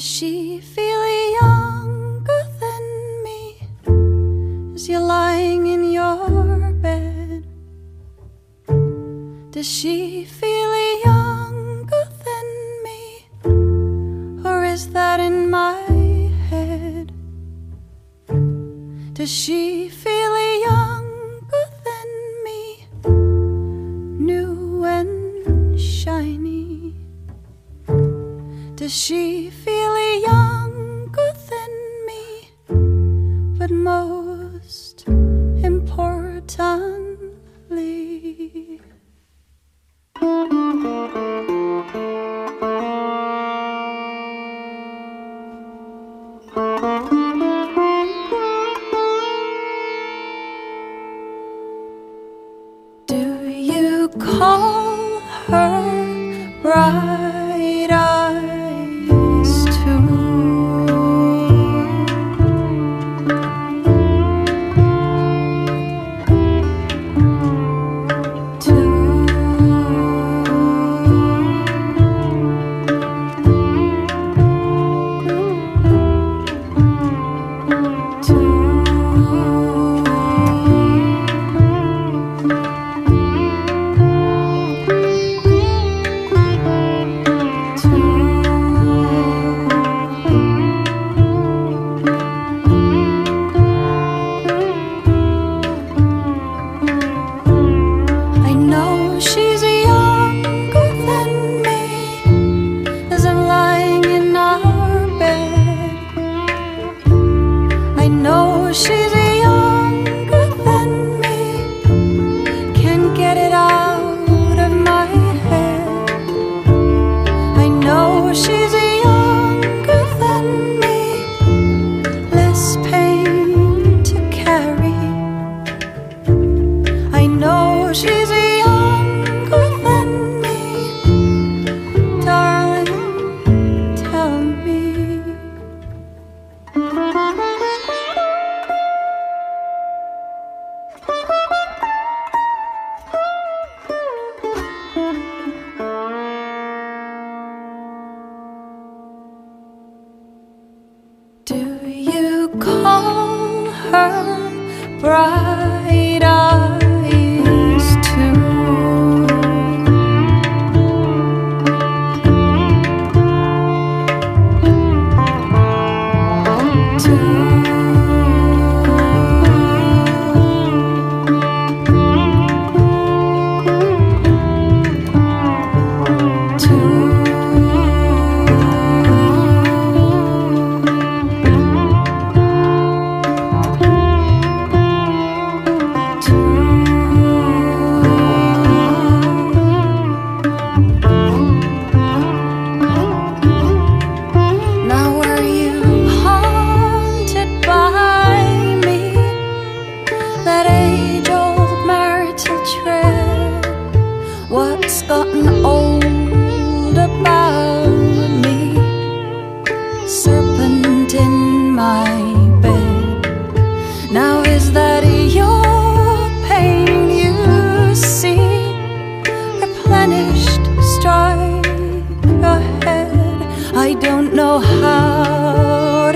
[0.00, 1.02] Does she feel
[1.42, 2.84] younger than
[3.22, 4.74] me?
[4.74, 7.44] Is you lying in your bed?
[9.50, 10.72] Does she feel
[11.04, 12.46] younger than
[12.86, 13.02] me?
[14.42, 15.82] Or is that in my
[16.48, 17.12] head?
[19.12, 22.08] Does she feel younger than
[22.46, 22.86] me?
[24.18, 26.94] New and shiny.
[28.76, 29.50] Does she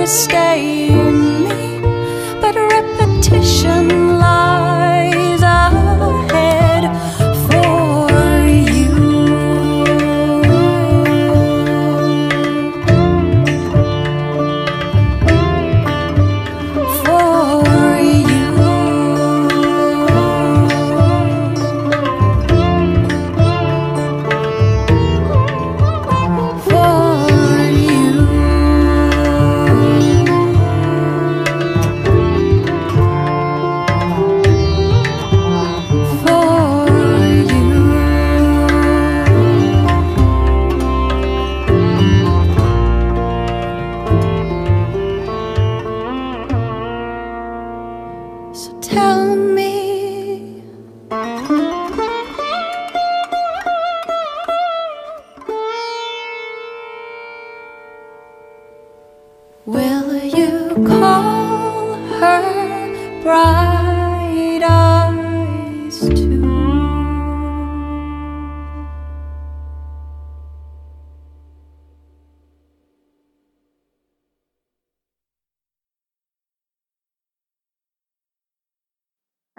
[0.06, 0.74] stay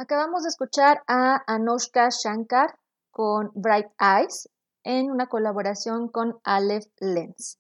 [0.06, 2.78] Acabamos de escuchar a Anushka Shankar
[3.10, 4.48] con Bright Eyes
[4.84, 7.58] en una colaboración con Aleph Lenz.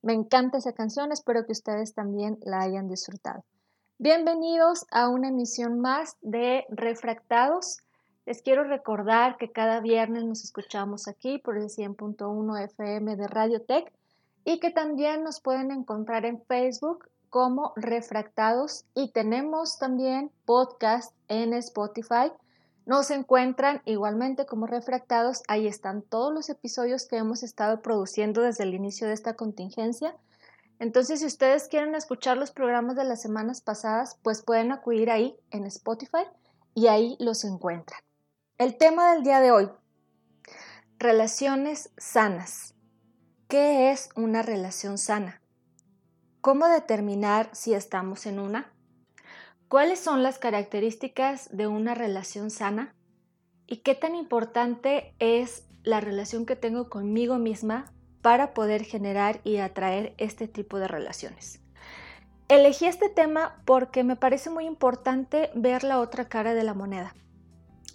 [0.00, 3.42] Me encanta esa canción, espero que ustedes también la hayan disfrutado.
[3.98, 7.78] Bienvenidos a una emisión más de Refractados.
[8.26, 13.60] Les quiero recordar que cada viernes nos escuchamos aquí por el 100.1 FM de Radio
[13.62, 13.92] Tech
[14.44, 21.52] y que también nos pueden encontrar en Facebook como Refractados y tenemos también podcast en
[21.54, 22.32] Spotify.
[22.86, 25.42] Nos encuentran igualmente como Refractados.
[25.48, 30.16] Ahí están todos los episodios que hemos estado produciendo desde el inicio de esta contingencia.
[30.78, 35.36] Entonces, si ustedes quieren escuchar los programas de las semanas pasadas, pues pueden acudir ahí
[35.50, 36.24] en Spotify
[36.74, 38.00] y ahí los encuentran.
[38.58, 39.70] El tema del día de hoy,
[40.98, 42.74] relaciones sanas.
[43.48, 45.42] ¿Qué es una relación sana?
[46.40, 48.72] ¿Cómo determinar si estamos en una?
[49.66, 52.94] ¿Cuáles son las características de una relación sana?
[53.66, 57.92] ¿Y qué tan importante es la relación que tengo conmigo misma
[58.22, 61.60] para poder generar y atraer este tipo de relaciones?
[62.48, 67.16] Elegí este tema porque me parece muy importante ver la otra cara de la moneda.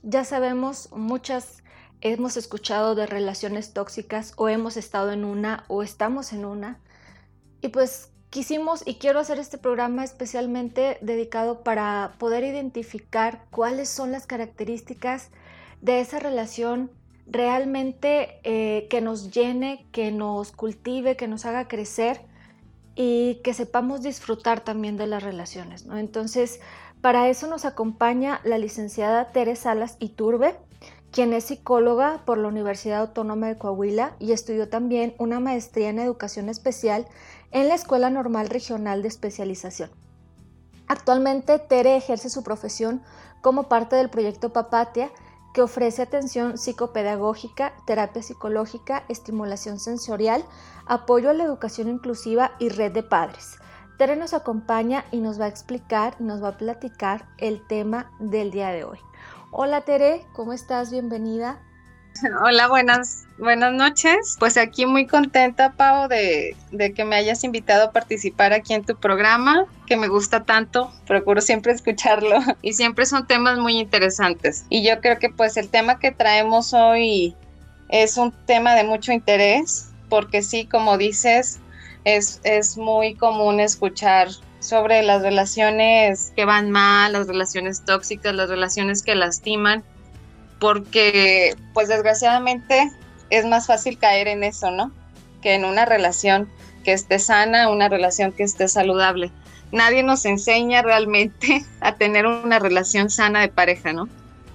[0.03, 1.63] Ya sabemos, muchas
[2.01, 6.81] hemos escuchado de relaciones tóxicas o hemos estado en una o estamos en una.
[7.61, 14.11] Y pues quisimos y quiero hacer este programa especialmente dedicado para poder identificar cuáles son
[14.11, 15.29] las características
[15.81, 16.89] de esa relación
[17.27, 22.21] realmente eh, que nos llene, que nos cultive, que nos haga crecer
[22.95, 25.85] y que sepamos disfrutar también de las relaciones.
[25.93, 26.59] Entonces,
[27.01, 30.55] para eso nos acompaña la licenciada Teresa Salas Iturbe,
[31.11, 35.99] quien es psicóloga por la Universidad Autónoma de Coahuila y estudió también una maestría en
[35.99, 37.05] educación especial
[37.53, 39.91] en la Escuela Normal Regional de Especialización.
[40.87, 43.01] Actualmente Tere ejerce su profesión
[43.41, 45.11] como parte del proyecto Papatia,
[45.53, 50.43] que ofrece atención psicopedagógica, terapia psicológica, estimulación sensorial,
[50.87, 53.59] apoyo a la educación inclusiva y red de padres.
[53.99, 58.49] Tere nos acompaña y nos va a explicar, nos va a platicar el tema del
[58.49, 58.97] día de hoy.
[59.51, 60.89] Hola Tere, ¿cómo estás?
[60.89, 61.61] Bienvenida.
[62.43, 64.35] Hola, buenas, buenas noches.
[64.39, 66.55] Pues aquí muy contenta, Pau, de,
[66.95, 70.91] que me hayas invitado a participar aquí en tu programa, que me gusta tanto.
[71.07, 74.65] Procuro siempre escucharlo y siempre son temas muy interesantes.
[74.69, 77.35] Y yo creo que pues el tema que traemos hoy
[77.89, 81.59] es un tema de mucho interés, porque sí, como dices,
[82.03, 84.29] es, es muy común escuchar
[84.59, 89.83] sobre las relaciones que van mal, las relaciones tóxicas, las relaciones que lastiman
[90.63, 92.89] porque pues desgraciadamente
[93.29, 94.93] es más fácil caer en eso, ¿no?
[95.41, 96.49] Que en una relación
[96.85, 99.29] que esté sana, una relación que esté saludable.
[99.73, 104.07] Nadie nos enseña realmente a tener una relación sana de pareja, ¿no?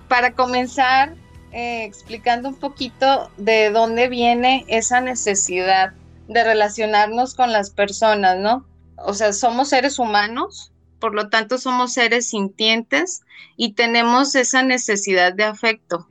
[0.08, 1.12] Para comenzar,
[1.52, 5.92] eh, explicando un poquito de dónde viene esa necesidad
[6.26, 8.64] de relacionarnos con las personas, ¿no?
[8.96, 13.22] O sea, somos seres humanos, por lo tanto somos seres sintientes
[13.56, 16.08] y tenemos esa necesidad de afecto,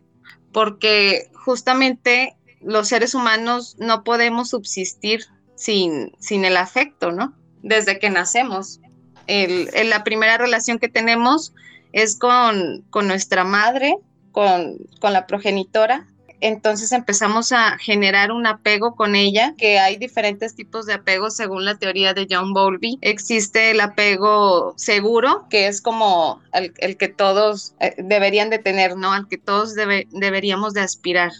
[0.51, 5.25] porque justamente los seres humanos no podemos subsistir
[5.55, 7.33] sin, sin el afecto, ¿no?
[7.61, 8.79] Desde que nacemos.
[9.27, 11.53] la primera relación que tenemos
[11.91, 13.97] es con, con nuestra madre,
[14.31, 16.07] con, con la progenitora,
[16.41, 21.65] entonces empezamos a generar un apego con ella, que hay diferentes tipos de apego según
[21.65, 22.99] la teoría de John Bowlby.
[23.01, 29.13] Existe el apego seguro, que es como el, que todos eh, deberían de tener, ¿no?
[29.13, 31.31] Al que todos deberíamos de aspirar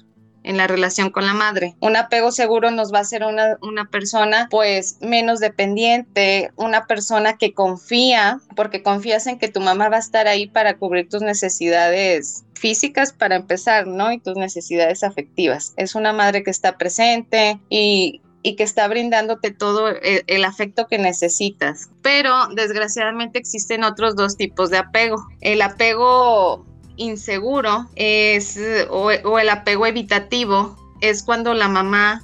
[0.48, 1.75] en la relación con la madre.
[1.82, 7.38] Un apego seguro nos va a hacer una, una, persona pues menos dependiente, una persona
[7.38, 11.22] que confía, porque confías en que tu mamá va a estar ahí para cubrir tus
[11.22, 14.12] necesidades físicas para empezar, ¿no?
[14.12, 15.74] Y tus necesidades afectivas.
[15.75, 18.22] Es una madre que está presente y,
[18.58, 21.89] que está brindándote todo el, afecto que necesitas.
[22.01, 25.27] Pero desgraciadamente existen otros dos tipos de apego.
[25.42, 26.66] El apego
[26.98, 32.24] inseguro es, o, el apego evitativo es cuando la mamá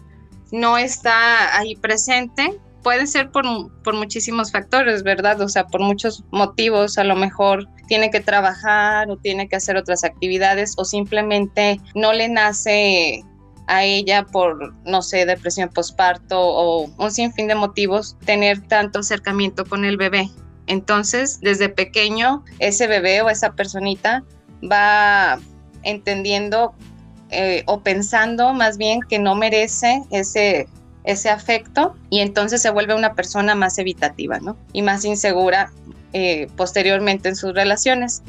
[0.52, 3.46] no está ahí presente puede ser por,
[3.82, 5.40] por, muchísimos factores, ¿verdad?
[5.40, 9.78] O sea, por muchos motivos, a lo mejor tiene que trabajar o tiene que hacer
[9.78, 13.24] otras actividades o simplemente no le nace
[13.68, 19.66] a ella por, no sé, depresión postparto o un sinfín de motivos tener tanto acercamiento
[19.66, 20.30] con el bebé.
[20.68, 24.24] Entonces, desde pequeño, ese bebé o esa personita
[24.72, 25.40] va
[25.84, 26.74] entendiendo
[27.30, 30.68] eh, o pensando más bien que no merece ese
[31.04, 34.56] ese afecto y entonces se vuelve una persona más evitativa, ¿no?
[34.72, 35.72] Y más insegura
[36.14, 38.24] eh, posteriormente en sus relaciones.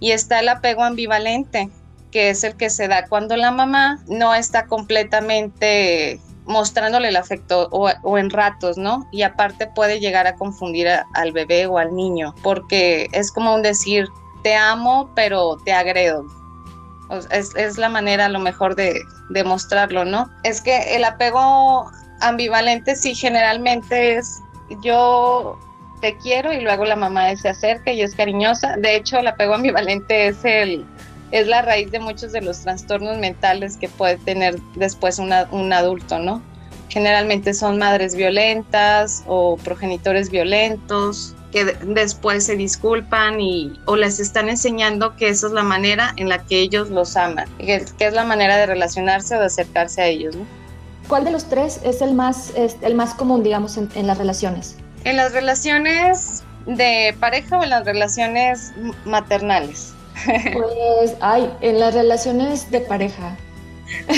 [0.00, 1.70] Y está el apego ambivalente,
[2.10, 7.68] que es el que se da cuando la mamá no está completamente mostrándole el afecto
[7.70, 9.08] o, en ratos, ¿no?
[9.12, 13.62] Y aparte puede llegar a confundir al bebé o al niño, porque es como un
[13.62, 14.08] decir,
[14.44, 16.26] te amo, pero te agredo.
[17.30, 20.30] es, la manera a lo mejor de, de mostrarlo, ¿no?
[20.44, 24.40] Es que el apego ambivalente sí generalmente es
[24.82, 25.58] yo
[26.00, 28.76] te quiero y luego la mamá se acerca y es cariñosa.
[28.76, 30.86] De hecho, el apego ambivalente es el
[31.30, 35.32] es la raíz de muchos de los trastornos mentales que puede tener después un
[35.72, 36.42] adulto, ¿no?
[36.90, 44.48] Generalmente son madres violentas o progenitores violentos que después se disculpan y o les están
[44.48, 48.24] enseñando que esa es la manera en la que ellos los aman, que, es la
[48.24, 50.44] manera de relacionarse o de acercarse a ellos, ¿no?
[51.06, 54.76] ¿Cuál de los tres es el más, el más común, digamos, en las relaciones?
[55.04, 58.72] En las relaciones de pareja o en las relaciones
[59.04, 59.94] maternales.
[60.54, 63.36] Pues, ay, en las relaciones de pareja.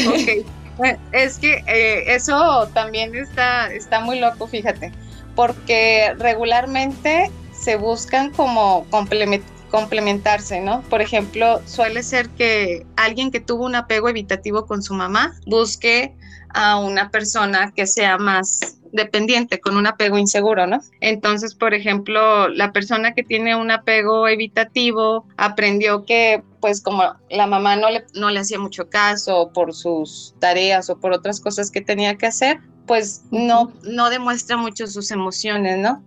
[0.08, 0.46] Ok.
[1.12, 4.92] Es que eh, eso también está, está muy loco, fíjate,
[5.36, 8.86] porque regularmente se buscan como
[9.70, 10.82] complementarse, ¿no?
[10.82, 16.16] Por ejemplo, suele ser que alguien que tuvo un apego evitativo con su mamá busque
[16.54, 20.80] a una persona que sea más dependiente, con un apego inseguro, ¿no?
[21.00, 27.46] Entonces, por ejemplo, la persona que tiene un apego evitativo aprendió que pues como la
[27.46, 31.70] mamá no le, no le hacía mucho caso por sus tareas o por otras cosas
[31.70, 36.02] que tenía que hacer, pues no, no demuestra mucho sus emociones, ¿no?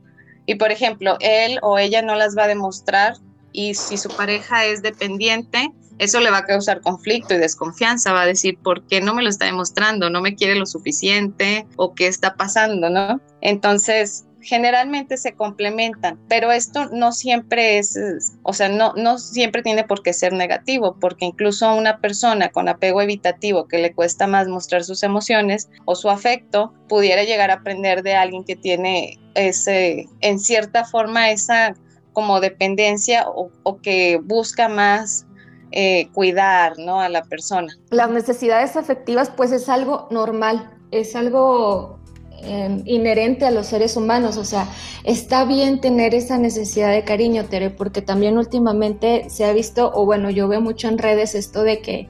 [0.45, 3.13] Y por ejemplo, él o ella no las va a demostrar
[3.51, 8.21] y si su pareja es dependiente, eso le va a causar conflicto y desconfianza, va
[8.21, 10.09] a decir, ¿por qué no me lo está demostrando?
[10.09, 11.67] ¿No me quiere lo suficiente?
[11.75, 12.89] ¿O qué está pasando?
[12.89, 13.19] ¿No?
[13.41, 17.97] Entonces, generalmente se complementan, pero esto no siempre es,
[18.43, 22.69] o sea, no, no siempre tiene por qué ser negativo, porque incluso una persona con
[22.69, 27.55] apego evitativo que le cuesta más mostrar sus emociones o su afecto, pudiera llegar a
[27.55, 31.75] aprender de alguien que tiene ese, en cierta forma, esa
[32.13, 35.25] como dependencia o, o que busca más
[35.71, 36.99] eh, cuidar ¿no?
[36.99, 37.71] a la persona.
[37.91, 41.98] Las necesidades afectivas pues es algo normal, es algo
[42.43, 44.67] em, inherente a los seres humanos, o sea,
[45.03, 50.05] está bien tener esa necesidad de cariño, Tere, porque también últimamente se ha visto, o
[50.05, 52.07] bueno, yo veo mucho en redes esto de que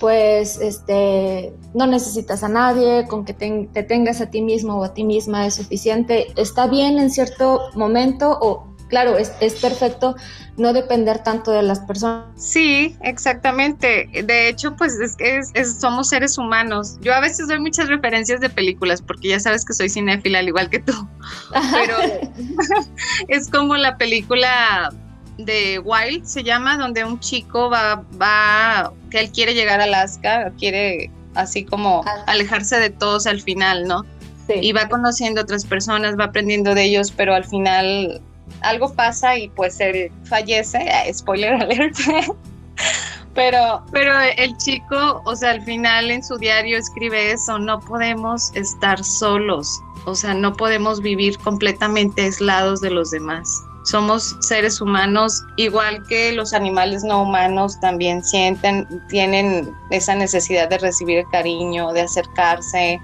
[0.00, 4.94] pues este, no necesitas a nadie, con que te tengas a ti mismo o a
[4.94, 6.28] ti misma es suficiente.
[6.36, 9.30] Está bien en cierto momento o claro, es,
[9.60, 10.16] perfecto
[10.56, 12.26] no depender tanto de las personas.
[12.36, 14.08] Sí, exactamente.
[14.24, 16.98] De hecho, pues es, somos seres humanos.
[17.00, 20.48] Yo a veces doy muchas referencias de películas porque ya sabes que soy cinéfila al
[20.48, 20.92] igual que tú.
[21.72, 21.96] Pero
[23.28, 24.92] es como la película
[25.38, 30.52] de Wild se llama, donde un chico va, va, que él quiere llegar a Alaska,
[30.58, 32.24] quiere así como ah.
[32.26, 34.04] alejarse de todos al final, ¿no?
[34.48, 38.22] Y va conociendo otras personas, va aprendiendo de ellos, pero al final
[38.60, 41.96] algo pasa y pues él fallece, eh, spoiler alert.
[43.34, 48.54] pero, pero el chico, o sea, al final en su diario escribe eso, no podemos
[48.54, 53.48] estar solos, o sea, no podemos vivir completamente aislados de los demás.
[53.84, 60.76] Somos seres humanos, igual que los animales no humanos también sienten, tienen esa necesidad de
[60.76, 63.00] recibir cariño, de acercarse.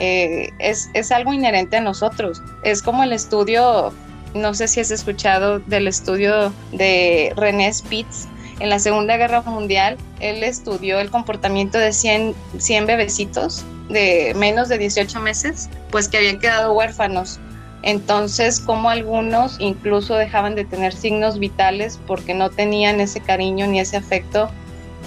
[0.00, 2.42] Eh, es, es algo inherente a nosotros.
[2.62, 3.90] Es como el estudio
[4.34, 8.26] no sé si has escuchado del estudio de René Spitz.
[8.60, 14.68] En la Segunda Guerra Mundial, él estudió el comportamiento de 100, 100 bebecitos de menos
[14.68, 17.38] de 18 meses, pues que habían quedado huérfanos.
[17.82, 23.80] Entonces, como algunos incluso dejaban de tener signos vitales porque no tenían ese cariño ni
[23.80, 24.50] ese afecto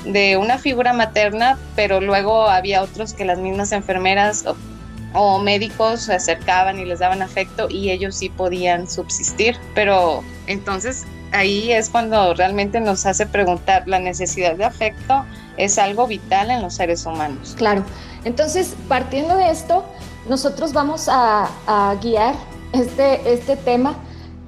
[0.05, 4.45] de una figura materna, pero luego había otros que las mismas enfermeras
[5.13, 9.57] o médicos se acercaban y les daban afecto y ellos sí podían subsistir.
[9.75, 15.25] Pero entonces ahí es cuando realmente nos hace preguntar, la necesidad de afecto
[15.57, 17.55] es algo vital en los seres humanos.
[17.57, 17.83] Claro,
[18.23, 19.83] entonces partiendo de esto,
[20.27, 21.49] nosotros vamos a,
[22.01, 22.35] guiar
[22.73, 23.95] este, este tema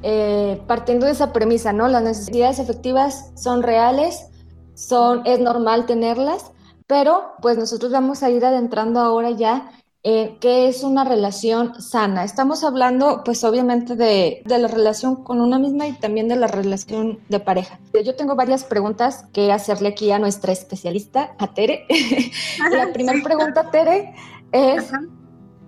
[0.01, 1.87] eh, partiendo de esa premisa, ¿no?
[1.87, 4.27] Las necesidades afectivas son reales,
[4.75, 6.51] son, es normal tenerlas,
[6.87, 9.71] pero pues nosotros vamos a ir adentrando ahora ya
[10.05, 12.25] eh, ¿qué es una relación sana?
[12.25, 17.19] Estamos hablando, pues obviamente, de, la relación con una misma y también de la relación
[17.29, 17.79] de pareja.
[18.03, 21.85] Yo tengo varias preguntas que hacerle aquí a nuestra especialista, a Tere.
[22.71, 24.13] la primera pregunta, Tere,
[24.51, 24.91] es,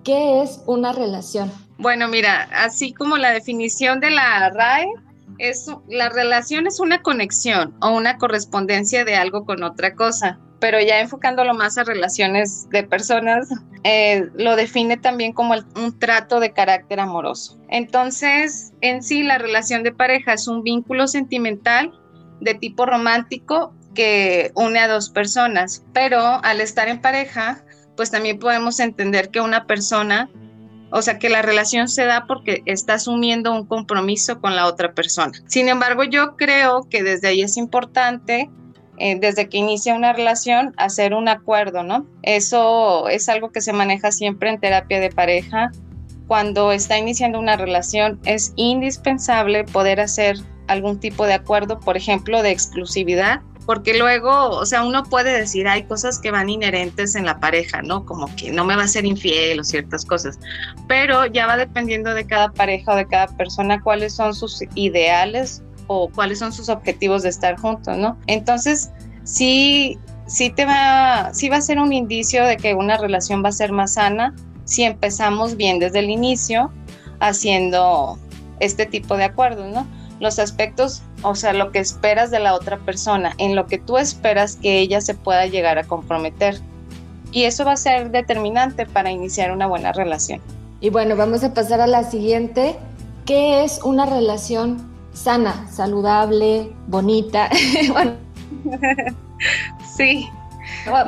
[0.04, 1.50] ¿qué es una relación?
[1.78, 4.86] Bueno, mira, así como la definición de la RAE,
[5.38, 10.80] es, la relación es una conexión o una correspondencia de algo con otra cosa, pero
[10.80, 13.48] ya enfocándolo más a relaciones de personas,
[13.84, 17.56] eh, lo define también como un trato de carácter amoroso.
[17.68, 21.92] Entonces, en sí, la relación de pareja es un vínculo sentimental
[22.40, 27.62] de tipo romántico que une a dos personas, pero al estar en pareja,
[27.96, 30.28] pues también podemos entender que una persona
[30.90, 34.94] o sea que la relación se da porque está asumiendo un compromiso con la otra
[34.94, 35.32] persona.
[35.46, 38.50] Sin embargo, yo creo que desde ahí es importante,
[38.98, 42.06] eh, desde que inicia una relación, hacer un acuerdo, ¿no?
[42.22, 45.70] Eso es algo que se maneja siempre en terapia de pareja.
[46.26, 52.42] Cuando está iniciando una relación es indispensable poder hacer algún tipo de acuerdo, por ejemplo,
[52.42, 57.26] de exclusividad porque luego, o sea, uno puede decir, hay cosas que van inherentes en
[57.26, 58.06] la pareja, ¿no?
[58.06, 60.38] Como que no me va a ser infiel o ciertas cosas,
[60.86, 65.64] pero ya va dependiendo de cada pareja o de cada persona cuáles son sus ideales
[65.86, 68.16] o cuáles son sus objetivos de estar juntos, ¿no?
[68.26, 68.90] Entonces,
[69.24, 73.50] sí, sí te va, sí va a ser un indicio de que una relación va
[73.50, 76.72] a ser más sana si empezamos bien desde el inicio
[77.20, 78.18] haciendo
[78.60, 79.86] este tipo de acuerdos, ¿no?
[80.18, 83.98] Los aspectos o sea, lo que esperas de la otra persona, en lo que tú
[83.98, 86.60] esperas que ella se pueda llegar a comprometer.
[87.32, 90.40] Y eso va a ser determinante para iniciar una buena relación.
[90.80, 92.76] Y bueno, vamos a pasar a la siguiente.
[93.24, 94.78] ¿Qué es una relación
[95.16, 97.48] sana, saludable, bonita?
[97.92, 98.16] bueno.
[99.96, 100.30] Sí.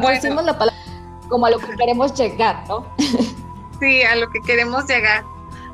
[0.00, 0.88] Bueno, la palabra
[1.28, 2.86] como a lo que queremos llegar, ¿no?
[3.80, 5.24] sí, a lo que queremos llegar.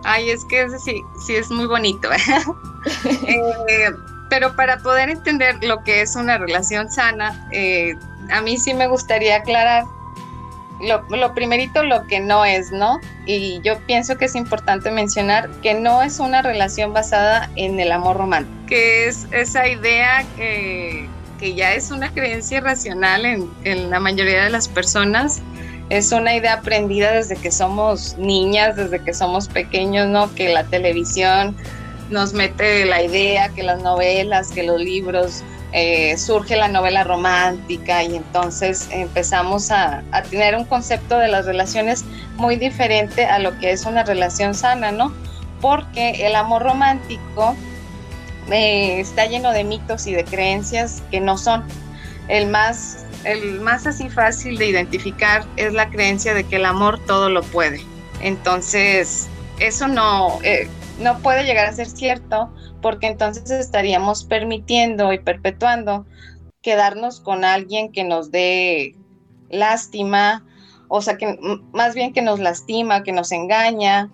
[0.05, 2.09] Ay, es que sí, sí es muy bonito.
[3.27, 3.91] eh,
[4.29, 7.95] pero para poder entender lo que es una relación sana, eh,
[8.31, 9.85] a mí sí me gustaría aclarar
[10.85, 13.01] lo, primerito lo que no es, ¿no?
[13.27, 17.93] Y yo pienso que es importante mencionar que no es una relación basada en el
[17.93, 23.91] amor romántico, que es esa idea que, que ya es una creencia racional en, en
[23.91, 25.43] la mayoría de las personas.
[25.91, 30.35] Es una idea aprendida desde que somos niñas, desde que somos pequeños, ¿no?
[30.35, 31.55] Que la televisión
[32.11, 35.43] nos mete la idea que las novelas, que los libros,
[35.77, 42.05] eh, surge la novela romántica y entonces empezamos a, tener un concepto de las relaciones
[42.37, 45.13] muy diferente a lo que es una relación sana, ¿no?
[45.61, 47.57] Porque el amor romántico
[48.53, 51.65] eh, está lleno de mitos y de creencias que no son.
[52.29, 57.01] El más, el más así fácil de identificar es la creencia de que el amor
[57.05, 57.83] todo lo puede.
[58.21, 59.27] Entonces,
[59.59, 60.69] eso no, eh,
[61.01, 62.49] no puede llegar a ser cierto
[62.85, 66.05] porque entonces estaríamos permitiendo y perpetuando
[66.61, 68.95] quedarnos con alguien que nos dé
[69.49, 70.45] lástima,
[70.89, 71.39] o sea, que
[71.73, 74.11] más bien que nos lastima, que nos engaña.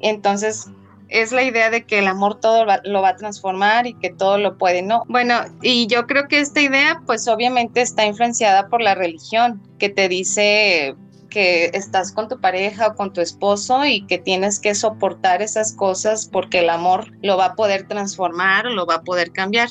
[0.00, 0.66] Entonces,
[1.08, 4.36] es la idea de que el amor todo lo va a transformar y que todo
[4.36, 5.04] lo puede, ¿no?
[5.08, 9.88] Bueno, y yo creo que esta idea, pues obviamente está influenciada por la religión, que
[9.88, 10.96] te dice,
[11.32, 15.72] que estás con tu pareja o con tu esposo y que tienes que soportar esas
[15.72, 19.70] cosas porque el amor lo va a poder transformar, lo va a poder cambiar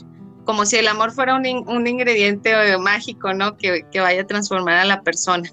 [0.51, 3.55] como si el amor fuera un, un ingrediente eh, mágico, ¿no?
[3.55, 5.49] Que, que, vaya a transformar a la persona.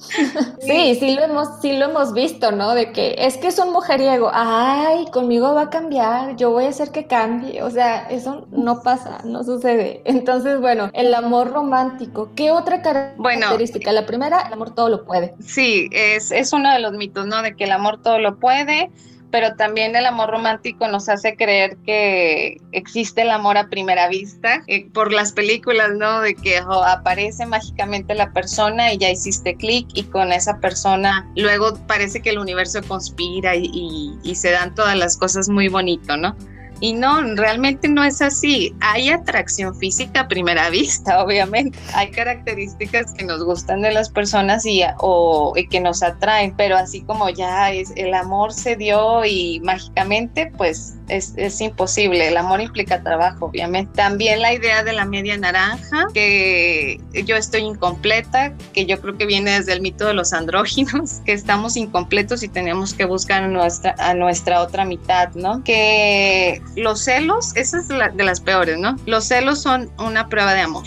[0.60, 2.72] sí, sí lo, hemos, sí lo hemos visto, ¿no?
[2.72, 6.70] De que es que es un mujeriego, ay, conmigo va a cambiar, yo voy a
[6.70, 10.00] hacer que cambie, o sea, eso no pasa, no sucede.
[10.06, 13.92] Entonces, bueno, el amor romántico, ¿qué otra característica?
[13.92, 15.34] la primera, el amor todo lo puede.
[15.44, 17.42] Sí, es, es uno de los mitos, ¿no?
[17.42, 18.90] De que el amor todo lo puede
[19.30, 24.62] pero también el amor romántico nos hace creer que existe el amor a primera vista
[24.66, 26.20] eh, por las películas, ¿no?
[26.20, 31.30] De que oh, aparece mágicamente la persona y ya hiciste clic y con esa persona
[31.36, 36.16] luego parece que el universo conspira y, y se dan todas las cosas muy bonito,
[36.16, 36.36] ¿no?
[36.80, 38.74] Y no, realmente no es así.
[38.80, 41.78] Hay atracción física a primera vista, obviamente.
[41.94, 47.02] Hay características que nos gustan de las personas y, o, que nos atraen, pero así
[47.02, 52.28] como ya es, el amor se dio y mágicamente, pues es, es imposible.
[52.28, 53.92] El amor implica trabajo, obviamente.
[53.94, 59.26] También la idea de la media naranja, que yo estoy incompleta, que yo creo que
[59.26, 63.48] viene desde el mito de los andróginos, que estamos incompletos y tenemos que buscar a
[63.48, 65.62] nuestra, a nuestra otra mitad, ¿no?
[65.64, 68.96] Que los celos, esa es de las peores, ¿no?
[69.06, 70.84] Los celos son una prueba de amor.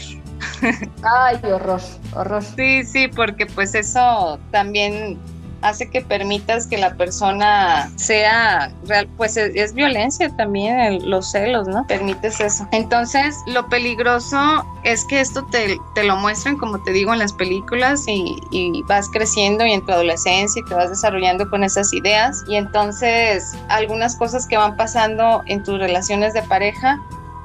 [1.03, 1.81] Ay, horror,
[2.13, 2.43] horror.
[2.55, 5.17] Sí, sí, porque pues eso también
[5.61, 11.85] hace que permitas que la persona sea real, pues es, violencia también, los celos, ¿no?
[11.87, 12.67] Permites eso.
[12.71, 17.33] Entonces, lo peligroso es que esto te, te lo muestran, como te digo, en las
[17.33, 21.93] películas y, y, vas creciendo y en tu adolescencia y te vas desarrollando con esas
[21.93, 26.99] ideas y entonces algunas cosas que van pasando en tus relaciones de pareja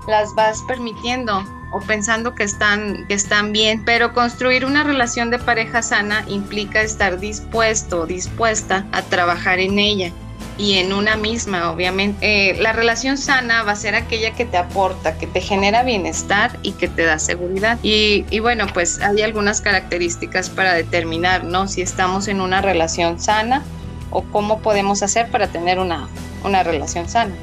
[0.08, 5.38] las vas permitiendo o pensando que están, que están bien, pero construir una relación de
[5.38, 10.12] pareja sana implica estar dispuesto, dispuesta a trabajar en ella
[10.58, 12.50] y en una misma, obviamente.
[12.50, 16.58] Eh, la relación sana va a ser aquella que te aporta, que te genera bienestar
[16.62, 17.78] y que te da seguridad.
[17.82, 21.68] Y, y, bueno, pues hay algunas características para determinar, ¿no?
[21.68, 23.62] Si estamos en una relación sana
[24.10, 26.08] o cómo podemos hacer para tener una,
[26.42, 27.34] una relación sana.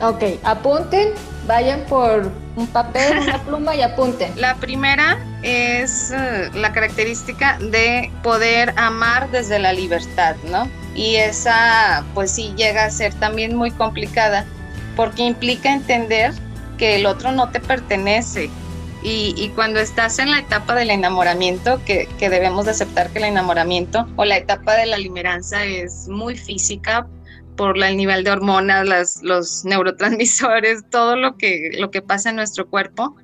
[0.00, 1.08] Ok, apunten
[1.50, 4.32] vayan por un papel, una pluma y apunten.
[4.40, 10.70] La primera es eh, la característica de poder amar desde la libertad, ¿no?
[10.94, 14.44] Y esa, pues sí, llega a ser también muy complicada
[14.94, 16.32] porque implica entender
[16.78, 18.48] que el otro no te pertenece.
[19.02, 23.18] Y, y cuando estás en la etapa del enamoramiento, que, que debemos de aceptar que
[23.18, 27.08] el enamoramiento o la etapa de la limeranza es muy física,
[27.56, 32.68] por el nivel de hormonas, los neurotransmisores, todo lo que, lo que pasa en nuestro
[32.68, 33.16] cuerpo.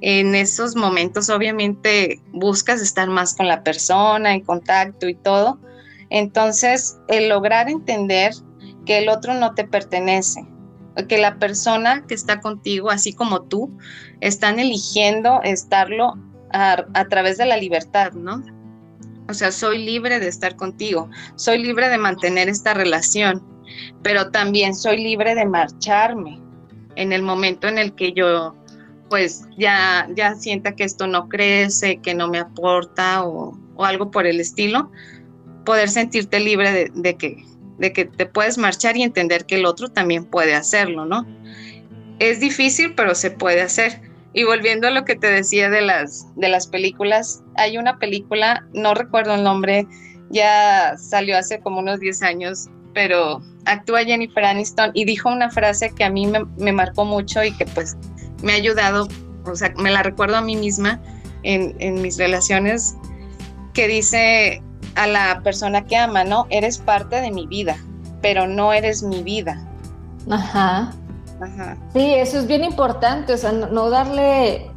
[0.00, 5.58] En esos momentos obviamente buscas estar más con la persona, en contacto y todo.
[6.08, 8.32] Entonces, el lograr entender
[8.86, 10.46] que el otro no te pertenece,
[11.08, 13.76] que la persona que está contigo, así como tú,
[14.20, 16.14] están eligiendo estarlo
[16.52, 18.42] a, a través de la libertad, ¿no?
[19.28, 23.49] O sea, soy libre de estar contigo, soy libre de mantener esta relación
[24.02, 26.40] pero también soy libre de marcharme
[26.96, 28.54] en el momento en el que yo
[29.10, 34.26] pues ya, ya sienta que esto no crece, que no me aporta o, algo por
[34.26, 34.90] el estilo,
[35.64, 37.44] poder sentirte libre de, que,
[37.78, 41.26] de que te puedes marchar y entender que el otro también puede hacerlo, ¿no?
[42.18, 44.02] Es difícil, pero se puede hacer.
[44.34, 48.66] Y volviendo a lo que te decía de las, de las películas, hay una película,
[48.74, 49.86] no recuerdo el nombre,
[50.28, 55.90] ya salió hace como unos 10 años, pero actúa Jennifer Aniston y dijo una frase
[55.94, 57.96] que a mí me, marcó mucho y que pues
[58.42, 59.08] me ha ayudado,
[59.44, 61.00] o sea, me la recuerdo a mí misma
[61.42, 62.96] en, en mis relaciones,
[63.74, 64.62] que dice
[64.94, 66.46] a la persona que ama, ¿no?
[66.50, 67.76] Eres parte de mi vida,
[68.22, 69.64] pero no eres mi vida.
[70.30, 70.92] Ajá.
[71.40, 71.76] Ajá.
[71.94, 74.69] Sí, eso es bien importante, o sea, no darle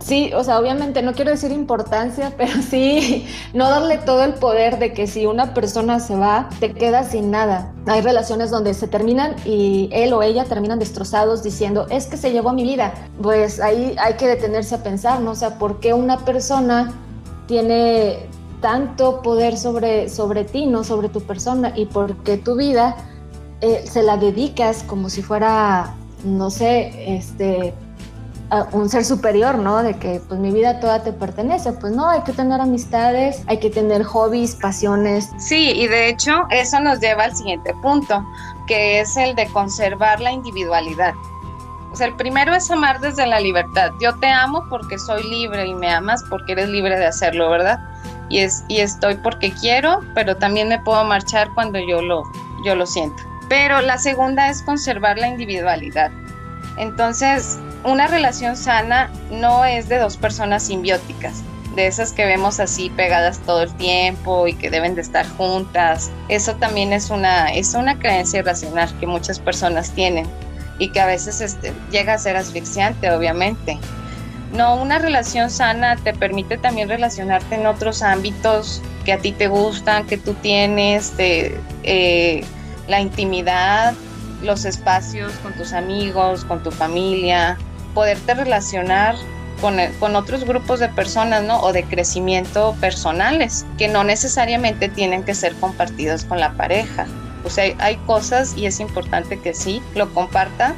[0.00, 4.78] Sí, o sea, obviamente no quiero decir importancia, pero sí no darle todo el poder
[4.78, 7.72] de que si una persona se va, te quedas sin nada.
[7.86, 12.32] Hay relaciones donde se terminan y él o ella terminan destrozados diciendo, es que se
[12.32, 12.94] llevó mi vida.
[13.22, 15.32] Pues ahí hay que detenerse a pensar, ¿no?
[15.32, 16.92] O sea, ¿por qué una persona
[17.46, 18.20] tiene
[18.60, 21.72] tanto poder sobre, sobre ti, no sobre tu persona?
[21.76, 22.96] Y por qué tu vida
[23.60, 27.74] eh, se la dedicas como si fuera, no sé, este
[28.72, 29.82] un ser superior, ¿no?
[29.82, 31.72] De que pues mi vida toda te pertenece.
[31.72, 35.30] Pues no, hay que tener amistades, hay que tener hobbies, pasiones.
[35.38, 38.24] Sí, y de hecho eso nos lleva al siguiente punto,
[38.66, 41.14] que es el de conservar la individualidad.
[41.92, 43.90] O sea, el primero es amar desde la libertad.
[44.00, 47.80] Yo te amo porque soy libre y me amas porque eres libre de hacerlo, ¿verdad?
[48.28, 52.22] Y, es, y estoy porque quiero, pero también me puedo marchar cuando yo lo,
[52.64, 53.22] yo lo siento.
[53.48, 56.12] Pero la segunda es conservar la individualidad.
[56.76, 61.42] Entonces, una relación sana no es de dos personas simbióticas,
[61.74, 66.10] de esas que vemos así pegadas todo el tiempo y que deben de estar juntas.
[66.28, 70.26] Eso también es una, es una creencia irracional que muchas personas tienen
[70.78, 73.78] y que a veces este, llega a ser asfixiante, obviamente.
[74.52, 79.46] No, una relación sana te permite también relacionarte en otros ámbitos que a ti te
[79.46, 82.44] gustan, que tú tienes, de, eh,
[82.88, 83.94] la intimidad,
[84.42, 87.58] los espacios con tus amigos, con tu familia,
[87.94, 89.16] poderte relacionar
[89.60, 91.60] con, con, otros grupos de personas, ¿no?
[91.60, 97.06] O de crecimiento personales, que no necesariamente tienen que ser compartidos con la pareja.
[97.44, 100.74] O sea, hay, cosas y es importante que sí lo comparta,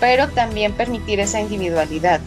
[0.00, 2.20] pero también permitir esa individualidad.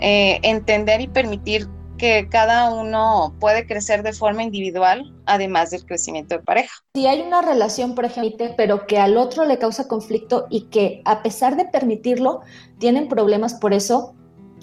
[0.00, 6.36] Eh, entender y permitir que cada uno puede crecer de forma individual, además del crecimiento
[6.36, 6.74] de pareja.
[6.94, 11.02] Si hay una relación, por ejemplo, pero que al otro le causa conflicto y que
[11.04, 12.40] a pesar de permitirlo,
[12.78, 14.14] tienen problemas por eso,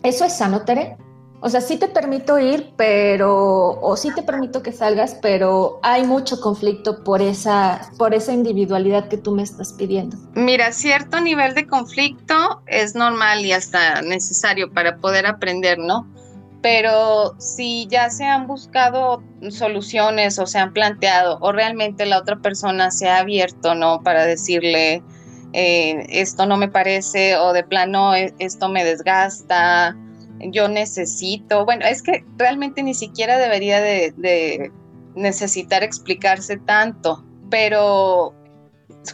[0.03, 0.97] ¿eso es sano, Tere?
[1.45, 6.05] O sea, sí te permito ir, pero, o sí te permito que salgas, pero hay
[6.05, 10.15] mucho conflicto por esa, por esa individualidad que tú me estás pidiendo.
[10.35, 16.07] Mira, cierto nivel de conflicto es normal y hasta necesario para poder aprender, ¿no?
[16.63, 22.37] Pero si ya se han buscado soluciones o se han planteado o realmente la otra
[22.37, 24.01] persona se ha abierto, ¿no?
[24.01, 25.03] Para decirle,
[25.51, 29.93] eh, esto no me parece o de plano e, esto me desgasta,
[30.39, 34.71] yo necesito, bueno, es que realmente ni siquiera debería de,
[35.15, 38.33] necesitar explicarse tanto, pero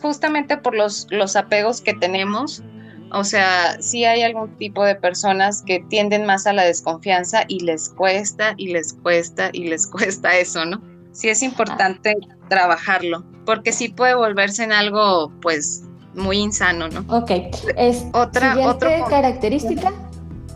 [0.03, 2.63] justamente por los, los apegos que tenemos,
[3.11, 7.61] o sea, sí hay algún tipo de personas que tienden más a la desconfianza y
[7.61, 10.81] les cuesta y les cuesta y les cuesta eso, ¿no?
[11.11, 12.15] Sí es importante
[12.49, 17.05] trabajarlo, porque sí puede volverse en algo, pues, muy insano, ¿no?
[17.13, 17.31] Ok.
[17.77, 19.91] Es otra otra característica.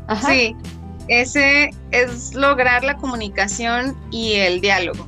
[0.08, 0.30] Ajá.
[0.30, 0.56] Sí,
[1.08, 5.08] ese es lograr la comunicación y el diálogo.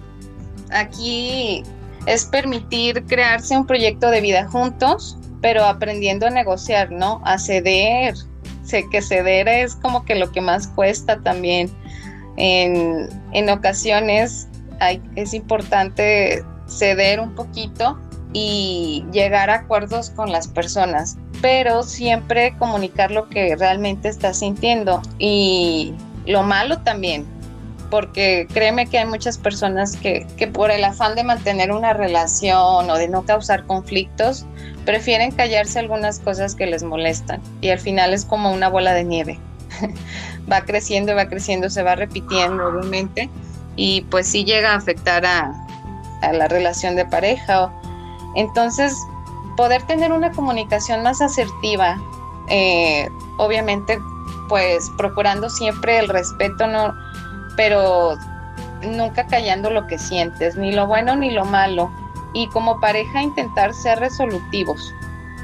[0.71, 1.63] Aquí
[2.05, 7.21] es permitir crearse un proyecto de vida juntos pero aprendiendo a negociar, ¿no?
[7.23, 8.15] A ceder.
[8.63, 11.69] Sé que ceder es como que lo que más cuesta también.
[12.35, 14.47] En, en ocasiones
[15.15, 17.99] es importante ceder un poquito
[18.33, 24.99] y llegar a acuerdos con las personas, pero siempre comunicar lo que realmente estás sintiendo
[25.19, 25.93] y
[26.25, 27.23] lo malo también,
[27.95, 32.89] porque créeme que hay muchas personas que, que por el afán de mantener una relación
[32.89, 34.45] o de no causar conflictos,
[34.83, 39.05] prefieren callarse algunas cosas que les molestan y al final es como una bola de
[39.05, 39.39] nieve.
[40.51, 43.29] va creciendo, va creciendo, se va repitiendo obviamente
[43.77, 45.53] y pues sí llega a afectar a,
[46.33, 47.71] la relación de pareja.
[48.35, 48.93] Entonces,
[49.55, 51.97] poder tener una comunicación más asertiva,
[52.49, 53.97] eh, obviamente
[54.49, 56.93] pues procurando siempre el respeto, no,
[57.55, 58.17] pero
[58.81, 61.91] nunca callando lo que sientes, ni lo bueno ni lo malo
[62.33, 64.93] y como pareja intentar ser resolutivos,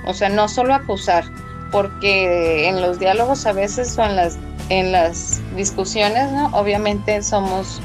[0.05, 1.23] o sea, no solo acusar,
[1.71, 4.37] porque en los diálogos a veces o en las,
[4.69, 6.47] en las discusiones, ¿no?
[6.47, 7.81] Obviamente somos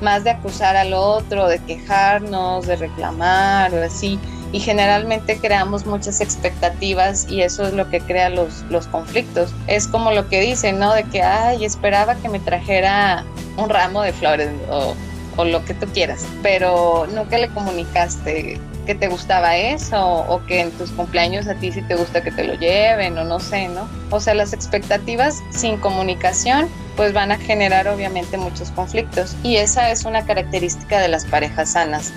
[0.00, 4.18] más de acusar al otro, de quejarnos, de reclamar o así,
[4.52, 9.52] y generalmente creamos muchas expectativas y eso es lo que crea los, los conflictos.
[9.66, 10.92] Es como lo que dicen, ¿no?
[10.94, 13.24] De que, ay, esperaba que me trajera
[13.56, 14.94] un ramo de flores o
[15.36, 20.60] o lo que tú quieras, pero nunca le comunicaste que te gustaba eso o que
[20.60, 23.68] en tus cumpleaños a ti sí te gusta que te lo lleven o no sé,
[23.68, 23.88] ¿no?
[24.10, 29.90] O sea, las expectativas sin comunicación pues van a generar obviamente muchos conflictos y esa
[29.90, 32.12] es una característica de las parejas sanas.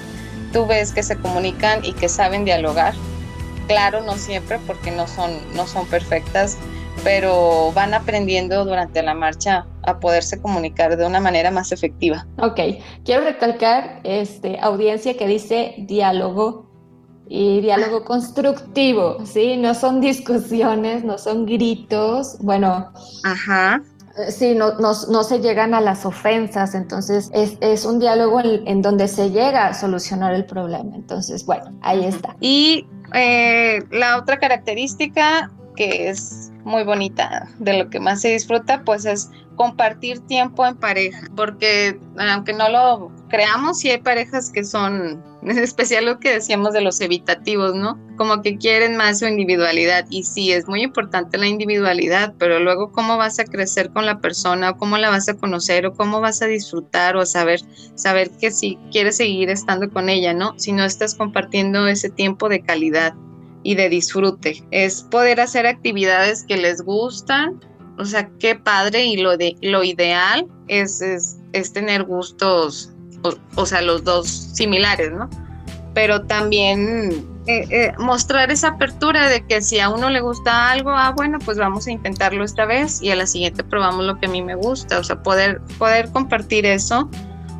[0.53, 2.93] Tú ves que se comunican y que saben dialogar.
[3.67, 6.57] Claro, no siempre porque no son no son perfectas,
[7.03, 12.25] pero van aprendiendo durante la marcha a poderse comunicar de una manera más efectiva.
[12.37, 12.59] Ok,
[13.03, 16.69] quiero recalcar, este, audiencia que dice diálogo
[17.27, 19.57] y diálogo constructivo, ¿sí?
[19.57, 22.91] No son discusiones, no son gritos, bueno.
[23.23, 23.81] Ajá.
[24.17, 28.41] Eh, sí, no, no, no, se llegan a las ofensas, entonces es, es un diálogo
[28.43, 30.95] en, donde se llega a solucionar el problema.
[30.95, 32.35] Entonces, bueno, ahí está.
[32.39, 38.83] Y eh, la otra característica que es muy bonita, de lo que más se disfruta,
[38.83, 44.63] pues es compartir tiempo en pareja, porque aunque no lo creamos, sí hay parejas que
[44.63, 47.99] son, en especial lo que decíamos de los evitativos, ¿no?
[48.17, 52.91] Como que quieren más su individualidad y sí, es muy importante la individualidad, pero luego
[52.91, 56.21] cómo vas a crecer con la persona, o cómo la vas a conocer, o cómo
[56.21, 57.61] vas a disfrutar, o saber,
[57.95, 60.57] saber que si quieres seguir estando con ella, ¿no?
[60.57, 63.13] Si no estás compartiendo ese tiempo de calidad
[63.63, 64.63] y de disfrute.
[64.71, 67.59] Es poder hacer actividades que les gustan.
[67.97, 72.91] O sea, qué padre y lo, de, lo ideal es, es, tener gustos,
[73.55, 75.29] o, sea, los dos similares, ¿no?
[75.93, 80.89] Pero también eh, eh, mostrar esa apertura de que si a uno le gusta algo,
[80.89, 84.25] ah, bueno, pues vamos a intentarlo esta vez y a la siguiente probamos lo que
[84.25, 84.97] a mí me gusta.
[84.97, 87.09] O sea, poder, poder compartir eso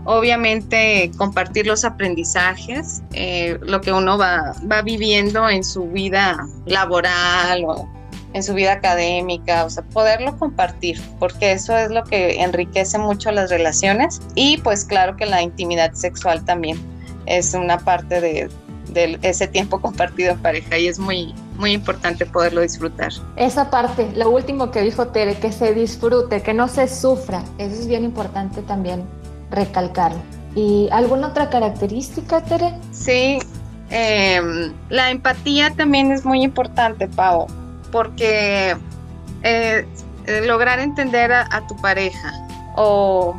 [0.05, 7.63] obviamente compartir los aprendizajes, eh, lo que uno va, va viviendo en su vida laboral
[7.65, 7.89] o
[8.33, 13.31] en su vida académica, o sea, poderlo compartir, porque eso es lo que enriquece mucho
[13.31, 16.77] las relaciones y pues claro que la intimidad sexual también
[17.27, 18.49] es una parte de,
[18.89, 23.11] de ese tiempo compartido en pareja y es muy, muy importante poderlo disfrutar.
[23.35, 27.75] Esa parte, lo último que dijo Tere, que se disfrute, que no se sufra, eso
[27.75, 29.03] es bien importante también
[29.53, 30.21] recalcarlo.
[30.55, 32.73] ¿Y alguna otra característica, Tere?
[32.91, 33.39] Sí,
[33.89, 37.47] em, la empatía también es muy importante, Pau,
[37.91, 38.75] porque
[39.41, 39.87] eh,
[40.25, 42.33] eh, lograr entender a, tu pareja
[42.75, 43.35] o,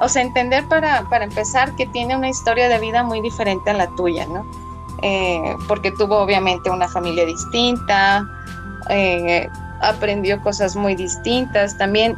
[0.00, 3.74] o sea, entender para, para, empezar que tiene una historia de vida muy diferente a
[3.74, 4.46] la tuya, ¿no?
[5.02, 8.26] Eh, porque tuvo obviamente una familia distinta,
[9.80, 12.16] aprendió cosas muy distintas, también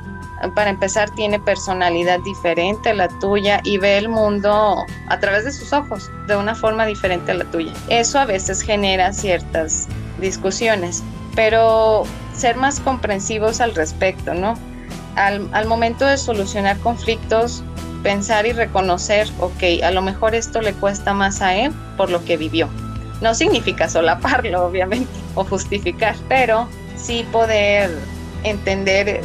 [0.54, 5.52] para empezar, tiene personalidad diferente a la tuya y ve el mundo a través de
[5.52, 7.72] sus ojos, de una forma diferente a la tuya.
[7.88, 9.86] Eso a veces genera ciertas
[10.18, 11.02] discusiones,
[11.34, 14.54] pero ser más comprensivos al respecto, ¿no?
[15.16, 17.62] Al, momento de solucionar conflictos,
[18.02, 22.24] pensar y reconocer, ok, a lo mejor esto le cuesta más a él por lo
[22.24, 22.68] que vivió.
[23.20, 27.90] No significa solaparlo, obviamente, o justificar, pero sí poder
[28.44, 29.20] entender,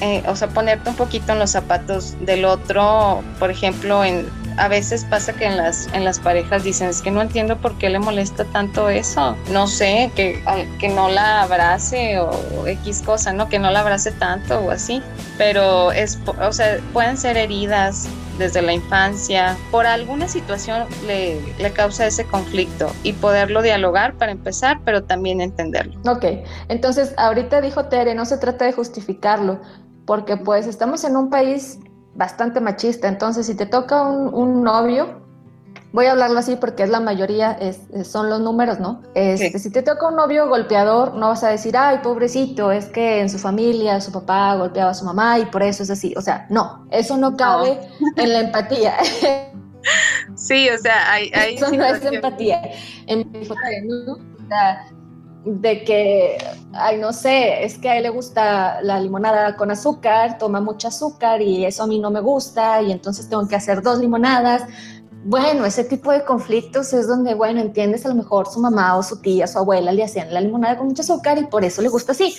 [0.00, 4.68] eh, o sea, ponerte un poquito en los zapatos del otro, por ejemplo, en, a
[4.68, 7.90] veces pasa que en las, en las parejas dicen, es que no entiendo por qué
[7.90, 10.42] le molesta tanto eso, no sé, que,
[10.78, 13.48] que no la abrace o X cosa, ¿no?
[13.48, 15.02] Que no la abrace tanto o así,
[15.38, 18.08] pero es, o sea, pueden ser heridas
[18.38, 24.32] desde la infancia, por alguna situación le, le, causa ese conflicto y poderlo dialogar para
[24.32, 26.00] empezar, pero también entenderlo.
[26.10, 26.24] Ok,
[26.68, 29.60] entonces ahorita dijo Tere, no se trata de justificarlo,
[30.06, 31.78] porque pues estamos en un país
[32.14, 35.20] bastante machista, entonces si te toca un, un novio,
[35.92, 39.02] voy a hablarlo así porque es la mayoría, es, son los números, ¿no?
[39.14, 43.20] Este, Si te toca un novio golpeador, no vas a decir, ay, pobrecito, es que
[43.20, 46.14] en su familia su papá golpeaba a su mamá y por eso es así.
[46.16, 47.80] O sea, no, eso no cabe
[48.16, 48.96] en la empatía.
[50.34, 51.30] Sí, o sea, hay...
[51.34, 52.60] hay eso no es empatía.
[53.06, 53.30] En
[53.86, 54.18] ¿no?
[55.44, 56.36] De que,
[56.72, 60.88] ay, no sé, es que a él le gusta la limonada con azúcar, toma mucho
[60.88, 64.64] azúcar y eso a mí no me gusta y entonces tengo que hacer dos limonadas
[65.22, 69.02] bueno, ese tipo de conflictos es donde, bueno, entiendes, a lo mejor su mamá o
[69.02, 71.88] su tía, su abuela le hacían la limonada con mucho azúcar y por eso le
[71.88, 72.36] gusta así,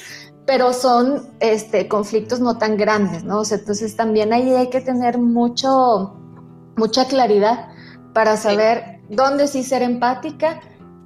[0.47, 3.41] pero son este, conflictos no tan grandes, ¿no?
[3.41, 6.15] O sea, entonces también ahí hay que tener mucho,
[6.75, 7.69] mucha claridad
[8.13, 10.59] para saber dónde sí ser empática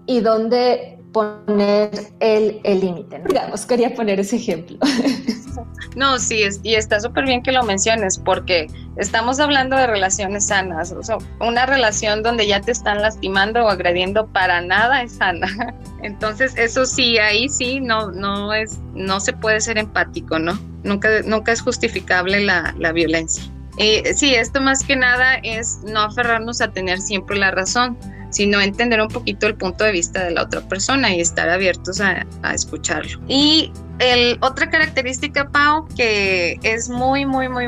[0.06, 3.19] y dónde poner el límite.
[3.19, 3.25] ¿no?
[3.30, 4.78] Digamos, quería poner ese ejemplo.
[5.95, 10.91] No, sí, y está súper bien que lo menciones porque estamos hablando de relaciones sanas.
[10.91, 15.47] O sea, una relación donde ya te están lastimando o agrediendo para nada es sana.
[16.04, 20.60] Entonces, eso sí, ahí sí, no, no, es, no se puede ser empático, ¿no?
[20.84, 23.45] Nunca, nunca es justificable la, la violencia.
[23.78, 27.97] Y sí, esto más que nada es no aferrarnos a tener siempre la razón,
[28.36, 32.02] sino entender un poquito el punto de vista de la otra persona y estar abiertos
[32.02, 33.17] a, escucharlo.
[33.30, 37.67] Y el, otra característica, Pau, que es muy, muy, muy,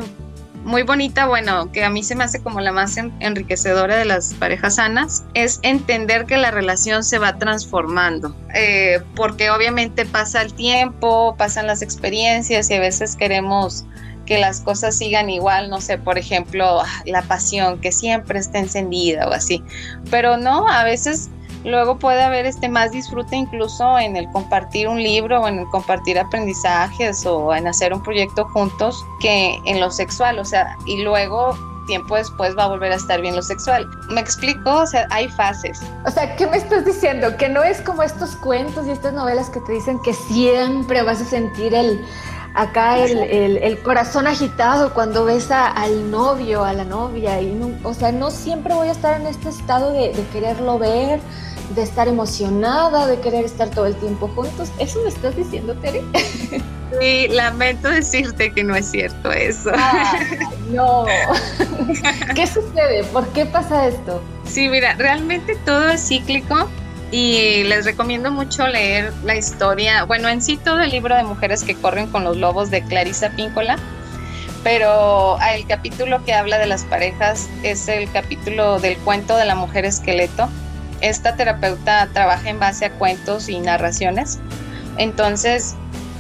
[0.66, 4.34] muy bonita, bueno, que a mí se me hace como la más enriquecedora de las
[4.34, 10.54] parejas sanas, es entender que la relación se va transformando, eh, porque obviamente pasa el
[10.54, 13.86] tiempo, pasan las experiencias y a veces queremos
[14.28, 19.28] que las cosas sigan igual, no sé, por ejemplo, la pasión que siempre está encendida
[19.28, 19.64] o así.
[20.12, 21.30] Pero no, a veces
[21.64, 25.66] luego puede haber este más disfrute incluso en el compartir un libro o en el
[25.68, 31.02] compartir aprendizajes o en hacer un proyecto juntos que en lo sexual, o sea, y
[31.02, 33.88] luego tiempo después va a volver a estar bien lo sexual.
[34.10, 34.70] ¿Me explico?
[34.82, 35.82] O sea, hay fases.
[36.06, 37.36] O sea, ¿qué me estás diciendo?
[37.38, 41.22] Que no es como estos cuentos y estas novelas que te dicen que siempre vas
[41.22, 42.06] a sentir el
[42.58, 48.32] acá el, corazón agitado cuando ves al novio, a la novia, y o sea, no
[48.32, 51.20] siempre voy a estar en este estado de, quererlo ver,
[51.76, 54.72] de estar emocionada, de querer estar todo el tiempo juntos.
[54.80, 56.04] ¿Eso me estás diciendo, Tere?
[57.02, 59.72] Sí, lamento decirte que no es cierto eso.
[60.72, 61.06] no.
[62.34, 63.04] ¿Qué sucede?
[63.12, 64.22] ¿Por qué pasa esto?
[64.46, 66.70] Sí, mira, realmente todo es cíclico
[67.12, 71.64] y les recomiendo mucho leer la historia, bueno, en sí todo el libro de Mujeres
[71.64, 73.78] que corren con los lobos de Clarisa Píncola,
[74.64, 79.56] pero el capítulo que habla de las parejas es el capítulo del cuento de la
[79.56, 80.50] mujer esqueleto.
[81.00, 84.40] Esta terapeuta trabaja en base a cuentos y narraciones.
[84.98, 85.76] Entonces,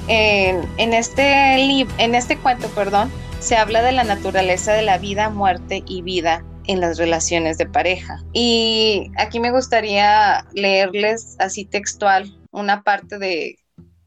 [0.07, 5.83] en, este, en este cuento, perdón, se habla de la naturaleza de la vida, muerte
[5.85, 8.23] y vida en las relaciones de pareja.
[8.33, 13.57] Y aquí me gustaría leerles así textual una parte de,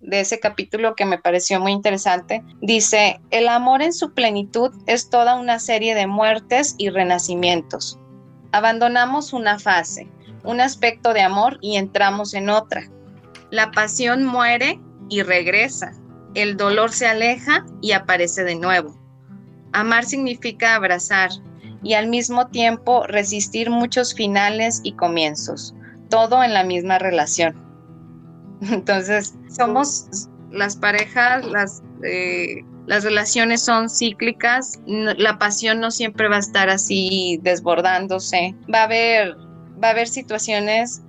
[0.00, 2.42] de ese capítulo que me pareció muy interesante.
[2.60, 7.98] Dice, el amor en su plenitud es toda una serie de muertes y renacimientos.
[8.52, 10.08] Abandonamos una fase,
[10.42, 12.88] un aspecto de amor y entramos en otra.
[13.50, 15.92] La pasión muere y regresa.
[16.34, 18.96] El dolor se aleja y aparece de nuevo.
[19.72, 21.30] Amar significa abrazar,
[21.82, 25.74] y al mismo tiempo resistir muchos finales y comienzos,
[26.08, 27.54] todo en la misma relación.
[28.70, 36.36] Entonces, somos las parejas, las, eh, las relaciones son cíclicas, la pasión no siempre va
[36.36, 39.36] a estar así desbordándose, va a haber,
[39.82, 41.02] va a haber situaciones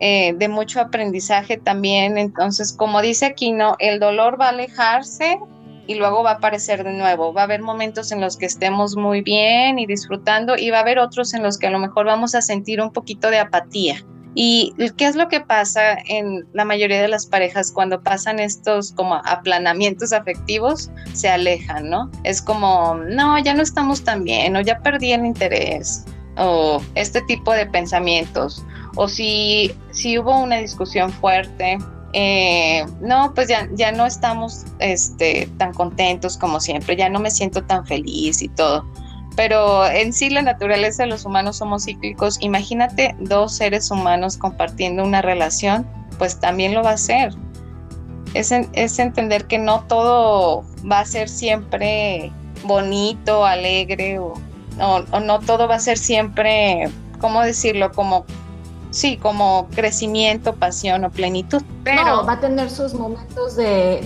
[0.00, 3.76] eh, de mucho aprendizaje también, entonces, como dice aquí, ¿no?
[3.78, 5.38] El dolor va a alejarse
[5.86, 7.32] y luego va a aparecer de nuevo.
[7.32, 10.80] Va a haber momentos en los que estemos muy bien y disfrutando y va a
[10.80, 14.04] haber otros en los que a lo mejor vamos a sentir un poquito de apatía.
[14.36, 18.92] ¿Y qué es lo que pasa en la mayoría de las parejas cuando pasan estos
[18.92, 20.90] como aplanamientos afectivos?
[21.12, 22.10] Se alejan, ¿no?
[22.24, 26.04] Es como, no, ya no estamos tan bien o ya perdí el interés
[26.36, 28.64] o este tipo de pensamientos.
[28.96, 31.78] O si, si hubo una discusión fuerte,
[32.14, 37.30] eh, no, pues ya, ya no estamos este, tan contentos como siempre, ya no me
[37.30, 38.84] siento tan feliz y todo
[39.36, 42.38] pero en sí la naturaleza de los humanos somos cíclicos.
[42.40, 45.86] Imagínate dos seres humanos compartiendo una relación,
[46.18, 47.34] pues también lo va a hacer.
[48.34, 52.32] Es, es entender que no todo va a ser siempre
[52.64, 54.34] bonito, alegre, o,
[54.80, 56.88] o, no todo va a ser siempre,
[57.20, 57.92] ¿cómo decirlo?
[57.92, 58.24] Como,
[58.94, 61.62] sí, como crecimiento, pasión o plenitud.
[61.82, 64.00] Pero no, va a tener sus momentos de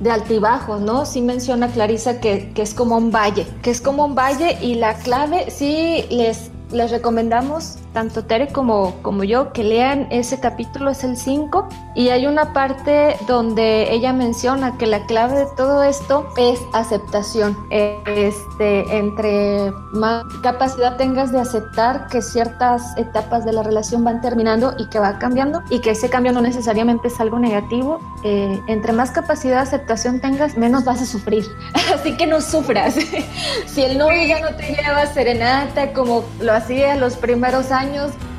[0.00, 1.06] de altibajos, ¿no?
[1.06, 4.74] Sí menciona Clarisa que, que, es como un valle, que es como un valle y
[4.74, 10.90] la clave, sí les, les recomendamos tanto Tere como, como yo, que lean ese capítulo,
[10.90, 15.82] es el 5, y hay una parte donde ella menciona que la clave de todo
[15.84, 17.56] esto es aceptación.
[17.70, 24.74] Este, entre más capacidad tengas de aceptar que ciertas etapas de la relación van terminando
[24.76, 28.92] y que va cambiando, y que ese cambio no necesariamente es algo negativo, eh, entre
[28.92, 31.44] más capacidad de aceptación tengas, menos vas a sufrir.
[31.94, 32.96] Así que no sufras.
[33.66, 37.83] si el novio ya no te lleva serenata como lo hacía los primeros años,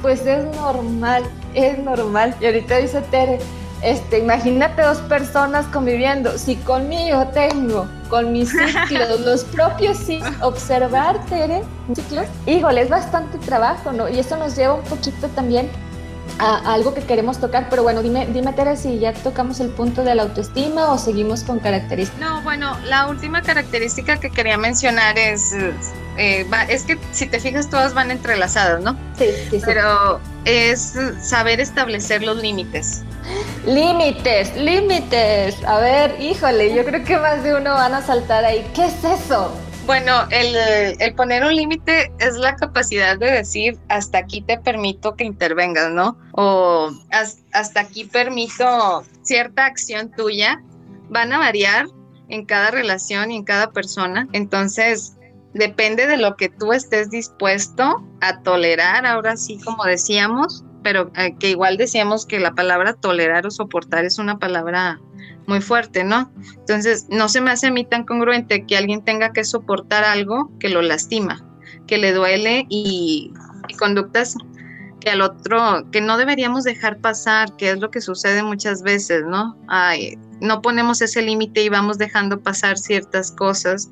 [0.02, 1.24] pues es normal,
[1.54, 2.36] es normal.
[2.40, 3.40] Y ahorita dice Tere,
[3.82, 6.38] este, imagínate dos personas conviviendo.
[6.38, 8.50] Si conmigo tengo, con mis
[8.88, 14.10] ciclos, los propios ciclos, observar, Tere, ciclos, híjole, es bastante trabajo, ¿no?
[14.10, 15.70] Y eso nos lleva un poquito también
[16.40, 20.04] a, algo que queremos tocar, pero bueno, dime, dime Tere, si ya tocamos el punto
[20.04, 22.20] de la autoestima o seguimos con características.
[22.20, 25.54] No, bueno, la última característica que quería mencionar es,
[26.18, 28.98] eh, es que si te fijas todas van entrelazadas, ¿no?
[29.18, 29.62] Sí, sí, sí.
[29.66, 33.04] Pero es saber establecer los límites.
[33.66, 35.56] Límites, límites.
[35.66, 38.66] A ver, híjole, yo creo que más de uno van a saltar ahí.
[38.74, 39.52] ¿Qué es eso?
[39.86, 45.26] Bueno, el, poner un límite es la capacidad de decir hasta aquí te permito que
[45.26, 46.18] intervengas, ¿no?
[46.32, 46.92] O
[47.52, 50.64] hasta aquí permito cierta acción tuya.
[51.10, 51.86] Van a variar
[52.30, 54.28] en cada relación y en cada persona.
[54.34, 55.15] Entonces,
[55.56, 61.34] depende de lo que tú estés dispuesto a tolerar, ahora sí, como decíamos, pero eh,
[61.40, 65.00] que igual decíamos que la palabra tolerar o soportar es una palabra
[65.48, 66.30] muy fuerte, ¿no?
[66.58, 70.52] Entonces, no se me hace a mí tan congruente que alguien tenga que soportar algo
[70.60, 71.42] que lo lastima,
[71.88, 73.34] que le duele y,
[73.80, 74.36] conductas
[75.00, 79.24] que al otro, que no deberíamos dejar pasar, que es lo que sucede muchas veces,
[79.26, 79.58] ¿no?
[80.42, 83.90] No ponemos ese límite y vamos dejando pasar ciertas cosas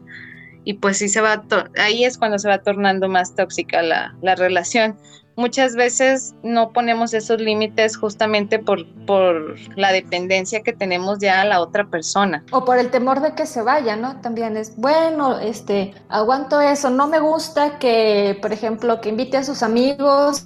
[0.64, 1.43] y pues sí se va,
[1.78, 4.97] ahí es cuando se va tornando más tóxica la, la relación
[5.36, 11.45] muchas veces no ponemos esos límites justamente por, por la dependencia que tenemos ya a
[11.45, 12.43] la otra persona.
[12.51, 14.20] O por el temor de que se vaya, ¿no?
[14.22, 19.43] También es, bueno, este, aguanto eso, no me gusta que, por ejemplo, que invite a
[19.43, 20.43] sus amigos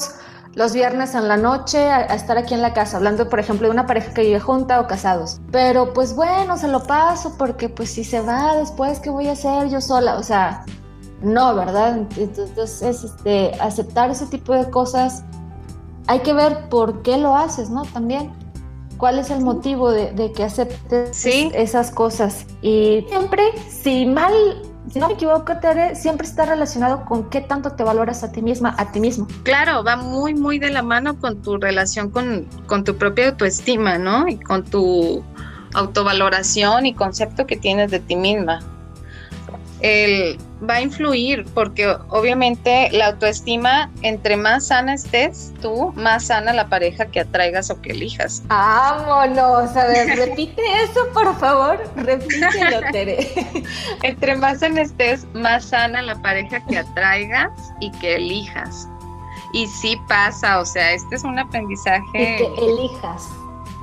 [0.58, 3.68] los viernes en la noche a, a, estar aquí en la casa, hablando por ejemplo
[3.68, 5.39] de una pareja que vive junta o casados.
[5.51, 9.34] Pero pues bueno, se lo paso porque pues si se va después, ¿qué voy a
[9.34, 10.16] hacer yo sola?
[10.16, 10.66] O sea,
[11.22, 12.08] no, ¿verdad?
[12.18, 15.24] Entonces, es, este, aceptar ese tipo de cosas,
[16.08, 17.84] hay que ver por qué lo haces, ¿no?
[17.84, 18.32] También.
[18.97, 22.47] ¿Cuál es el motivo de, que aceptes esas cosas?
[22.64, 24.34] Y siempre, si mal,
[24.92, 28.42] si no me equivoco, Tere, siempre está relacionado con qué tanto te valoras a ti
[28.42, 29.28] misma, a ti mismo.
[29.44, 33.98] Claro, va muy, muy de la mano con tu relación con, con tu propia autoestima,
[33.98, 34.28] ¿no?
[34.28, 35.24] Y con tu
[35.74, 38.62] autovaloración y concepto que tienes de ti misma
[39.80, 46.53] el, va a influir porque obviamente la autoestima, entre más sana estés tú, más sana
[46.53, 48.41] la pareja que atraigas o que elijas.
[48.47, 53.28] Vámonos, a ver, repite eso por favor, repítelo, Tere.
[54.03, 58.88] entre más sana estés, más sana la pareja que atraigas y que elijas.
[59.53, 62.01] Y sí pasa, o sea, este es un aprendizaje.
[62.14, 63.30] que elijas.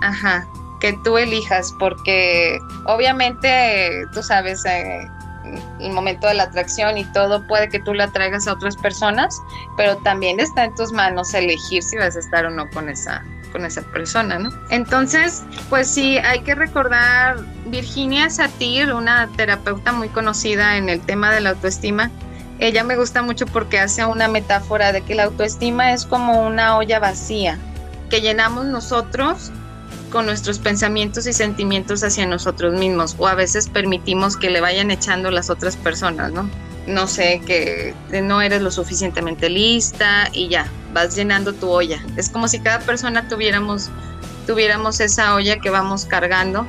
[0.02, 0.46] Ajá,
[0.80, 5.06] que tú elijas, porque obviamente tú sabes, eh,
[5.80, 9.40] el momento de la atracción y todo, puede que tú la traigas a otras personas,
[9.76, 13.24] pero también está en tus manos elegir si vas a estar o no con esa
[13.52, 14.50] con esa persona, ¿no?
[14.70, 21.30] Entonces, pues sí, hay que recordar Virginia Satir, una terapeuta muy conocida en el tema
[21.30, 22.10] de la autoestima.
[22.58, 26.76] Ella me gusta mucho porque hace una metáfora de que la autoestima es como una
[26.76, 27.56] olla vacía
[28.10, 29.52] que llenamos nosotros
[30.14, 34.92] con nuestros pensamientos y sentimientos hacia nosotros mismos o a veces permitimos que le vayan
[34.92, 36.48] echando las otras personas, ¿no?
[36.86, 42.00] No sé, que no eres lo suficientemente lista y ya, vas llenando tu olla.
[42.16, 43.90] Es como si cada persona tuviéramos,
[44.46, 46.64] tuviéramos esa olla que vamos cargando.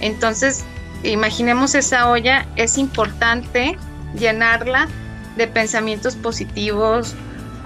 [0.00, 0.62] Entonces,
[1.02, 3.78] imaginemos esa olla, es importante
[4.14, 4.86] llenarla
[5.38, 7.14] de pensamientos positivos,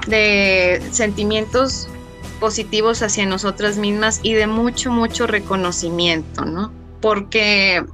[0.07, 1.89] de sentimientos
[2.37, 6.73] positivos hacia nosotras mismas y de mucho, mucho reconocimiento, ¿no?
[7.01, 7.85] Porque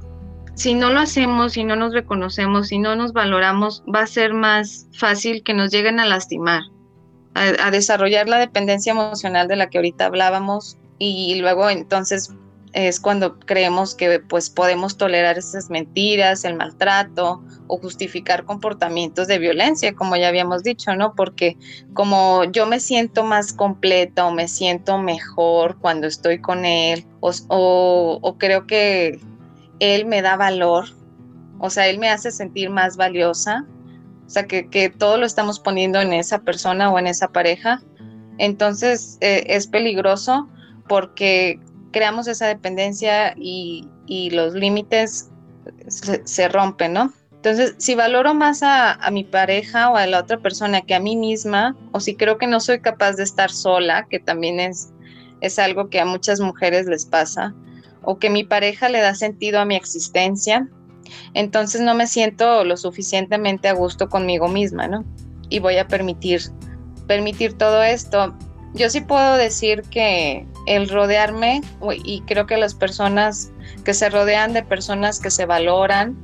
[0.55, 4.33] si no lo hacemos, si no nos reconocemos, si no nos valoramos, va a ser
[4.33, 6.63] más fácil que nos lleguen a lastimar,
[7.33, 12.33] a, a desarrollar la dependencia emocional de la que ahorita hablábamos y luego entonces
[12.73, 19.37] es cuando creemos que pues podemos tolerar esas mentiras, el maltrato o justificar comportamientos de
[19.37, 21.13] violencia, como ya habíamos dicho, ¿no?
[21.13, 21.55] Porque
[21.93, 27.31] como yo me siento más completa o me siento mejor cuando estoy con él o,
[28.21, 29.19] o creo que
[29.79, 30.85] él me da valor,
[31.59, 33.65] o sea, él me hace sentir más valiosa,
[34.25, 37.81] o sea, que, que todo lo estamos poniendo en esa persona o en esa pareja,
[38.39, 40.49] entonces eh, es peligroso
[40.87, 41.59] porque
[41.93, 43.87] creamos esa dependencia y,
[44.31, 45.29] los límites
[45.87, 47.13] se, se, rompen, ¿no?
[47.31, 50.99] Entonces, si valoro más a, a, mi pareja o a la otra persona que a
[50.99, 54.93] mí misma, o si creo que no soy capaz de estar sola, que también es,
[55.41, 57.55] es algo que a muchas mujeres les pasa,
[58.03, 60.69] o que mi pareja le da sentido a mi existencia,
[61.33, 65.03] entonces no me siento lo suficientemente a gusto conmigo misma, ¿no?
[65.49, 66.41] Y voy a permitir,
[67.07, 68.35] permitir todo esto.
[68.73, 71.61] Yo sí puedo decir que el rodearme,
[72.03, 73.51] y creo que las personas
[73.83, 76.17] que se rodean de personas que se valoran,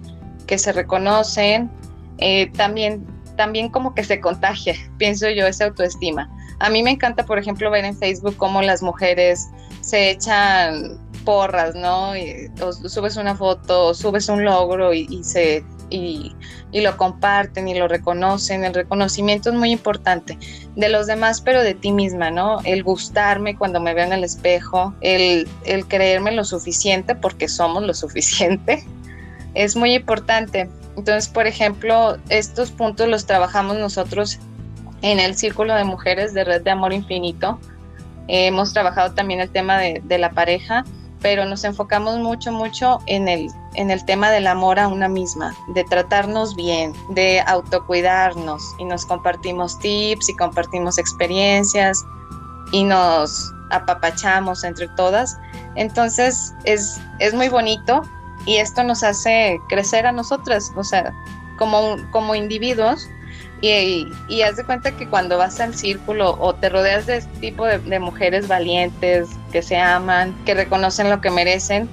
[0.48, 1.70] que se reconocen,
[2.18, 3.06] eh, también,
[3.38, 6.30] también como que se contagia, pienso yo, esa autoestima.
[6.60, 9.48] A mí me encanta, por ejemplo, ver en Facebook cómo las mujeres
[9.82, 12.14] se echan porras, ¿no?
[12.62, 16.36] O subes una foto, o subes un logro y, y se y,
[16.72, 18.64] lo comparten y lo reconocen.
[18.64, 20.38] El reconocimiento es muy importante
[20.76, 22.60] de los demás, pero de ti misma, ¿no?
[22.64, 27.84] El gustarme cuando me veo en el espejo, el, el creerme lo suficiente porque somos
[27.84, 28.84] lo suficiente,
[29.54, 30.70] es muy importante.
[30.96, 34.40] Entonces, por ejemplo, estos puntos los trabajamos nosotros
[35.02, 37.60] en el Círculo de Mujeres de Red de Amor Infinito.
[38.28, 40.84] Eh, hemos trabajado también el tema de la pareja
[41.22, 45.56] pero nos enfocamos mucho, mucho en el, en el tema del amor a una misma,
[45.68, 52.04] de tratarnos bien, de autocuidarnos y nos compartimos tips y compartimos experiencias
[52.72, 55.38] y nos apapachamos entre todas.
[55.76, 58.02] Entonces es, es muy bonito
[58.46, 61.14] y esto nos hace crecer a nosotras, o sea,
[61.58, 63.10] como, como individuos
[63.62, 67.66] y, haz de cuenta que cuando vas al círculo o te rodeas de este tipo
[67.66, 71.90] de, de mujeres valientes, que se aman, que reconocen lo que merecen,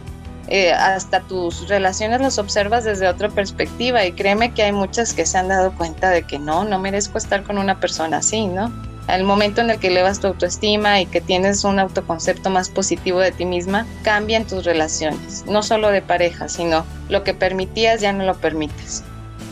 [0.49, 5.27] eh, hasta tus relaciones las observas desde otra perspectiva y créeme que hay muchas que
[5.27, 8.73] se han dado cuenta de que no, no merezco estar con una persona así, ¿no?
[9.09, 13.19] Al momento en el que elevas tu autoestima y que tienes un autoconcepto más positivo
[13.19, 18.13] de ti misma, cambian tus relaciones, no solo de pareja, sino lo que permitías ya
[18.13, 19.03] no lo permites.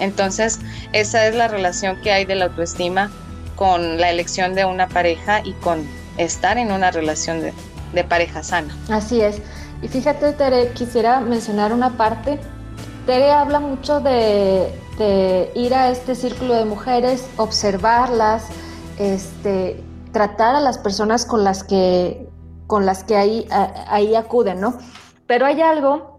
[0.01, 0.61] Entonces,
[0.93, 3.11] esa es la relación que hay de la autoestima
[3.57, 5.87] con la elección de una pareja y con
[6.19, 8.77] estar en una relación de, pareja sana.
[8.89, 9.41] Así es.
[9.81, 12.41] Y fíjate, Tere, quisiera mencionar una parte.
[13.07, 14.73] Tere habla mucho de,
[15.55, 18.47] ir a este círculo de mujeres, observarlas,
[18.99, 19.83] este,
[20.13, 22.29] tratar a las personas con las que,
[22.67, 23.47] con las que ahí,
[23.89, 24.79] ahí acuden, ¿no?
[25.27, 26.14] Pero hay algo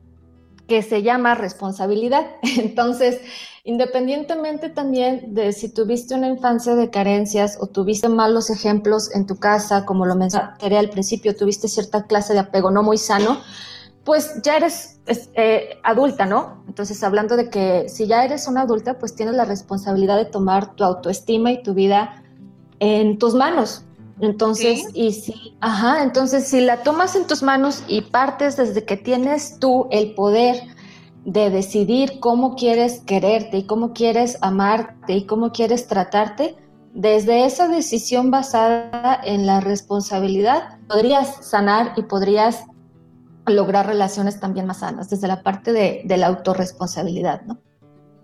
[0.68, 2.26] que se llama responsabilidad.
[2.58, 3.20] Entonces,
[3.68, 9.38] Independientemente también de si tuviste una infancia de carencias o tuviste malos ejemplos en tu
[9.38, 13.40] casa, como lo mencioné al principio, tuviste cierta clase de apego no muy sano,
[14.04, 15.00] pues ya eres
[15.34, 16.64] eh, adulta, ¿no?
[16.68, 20.76] Entonces, hablando de que si ya eres una adulta, pues tienes la responsabilidad de tomar
[20.76, 22.22] tu autoestima y tu vida
[22.80, 23.84] en tus manos.
[24.22, 28.96] Entonces, y si, ajá, entonces si la tomas en tus manos y partes desde que
[28.96, 30.62] tienes tú el poder
[31.26, 36.56] de decidir cómo quieres quererte y cómo quieres amarte y cómo quieres tratarte,
[36.94, 42.64] desde esa decisión basada en la responsabilidad, podrías sanar y podrías
[43.48, 47.60] lograr relaciones también más sanas, desde la parte de, de la autorresponsabilidad, ¿no?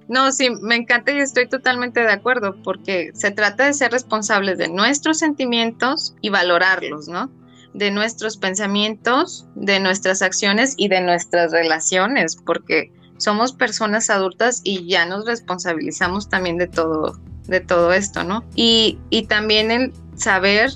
[0.08, 4.58] No, sí, me encanta y estoy totalmente de acuerdo, porque se trata de ser responsables
[4.58, 7.30] de nuestros sentimientos y valorarlos, ¿no?
[7.74, 14.88] de nuestros pensamientos, de nuestras acciones y de nuestras relaciones, porque somos personas adultas y
[14.88, 18.44] ya nos responsabilizamos también de todo, de todo esto, ¿no?
[18.56, 18.98] Y,
[19.30, 20.72] también el saber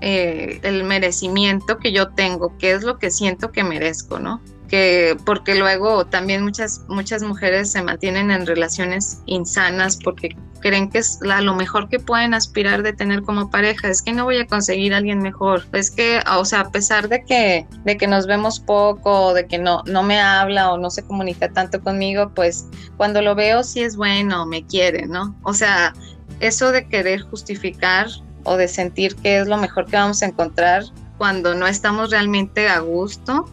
[0.00, 4.40] eh, el merecimiento que yo tengo, qué es lo que siento que merezco, ¿no?
[4.70, 10.98] Que, porque luego también muchas, muchas mujeres se mantienen en relaciones insanas porque creen que
[10.98, 14.38] es la, lo mejor que pueden aspirar de tener como pareja, es que no voy
[14.38, 18.06] a conseguir a alguien mejor, es que, o sea, a pesar de que, de que
[18.06, 22.30] nos vemos poco, de que no, no me habla o no se comunica tanto conmigo,
[22.34, 22.66] pues
[22.96, 25.34] cuando lo veo sí es bueno, me quiere, ¿no?
[25.42, 25.94] O sea,
[26.38, 28.06] eso de querer justificar
[28.44, 30.84] o de sentir que es lo mejor que vamos a encontrar
[31.18, 33.46] cuando no estamos realmente a gusto,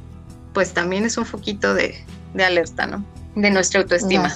[0.58, 1.94] pues también es un foquito de,
[2.34, 3.06] de alerta, ¿no?
[3.36, 4.34] De nuestra autoestima.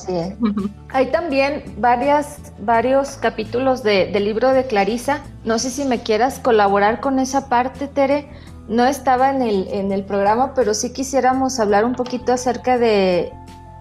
[0.89, 5.23] Hay también varias, varios capítulos de, del libro de Clarisa.
[5.45, 8.29] No sé si me quieras colaborar con esa parte, Tere.
[8.67, 13.33] No estaba en el, en el programa, pero sí quisiéramos hablar un poquito acerca de,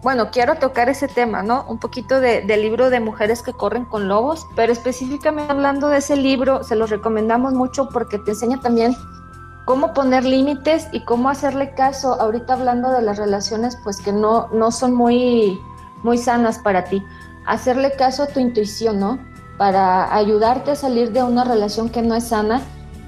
[0.02, 1.66] bueno, quiero tocar ese tema, ¿no?
[1.68, 5.98] Un poquito de, del libro de Mujeres que corren con lobos, pero específicamente hablando de
[5.98, 8.96] ese libro, se lo recomendamos mucho porque te enseña también
[9.64, 14.48] cómo poner límites y cómo hacerle caso, ahorita hablando de las relaciones, pues que no,
[14.52, 15.58] no son muy,
[16.02, 17.02] muy sanas para ti.
[17.46, 19.18] Hacerle caso a tu intuición, ¿no?
[19.58, 22.62] Para ayudarte a salir de una relación que no es sana,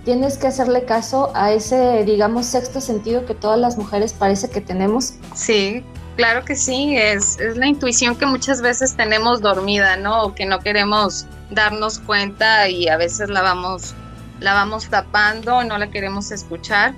[0.05, 4.61] tienes que hacerle caso a ese, digamos, sexto sentido que todas las mujeres parece que
[4.61, 5.15] tenemos.
[5.35, 5.85] Sí,
[6.17, 10.35] Claro que sí, es, es la intuición que muchas veces tenemos dormida, ¿no?
[10.35, 13.95] Que no queremos darnos cuenta y a veces la vamos,
[14.43, 16.95] la vamos tapando, no la queremos escuchar,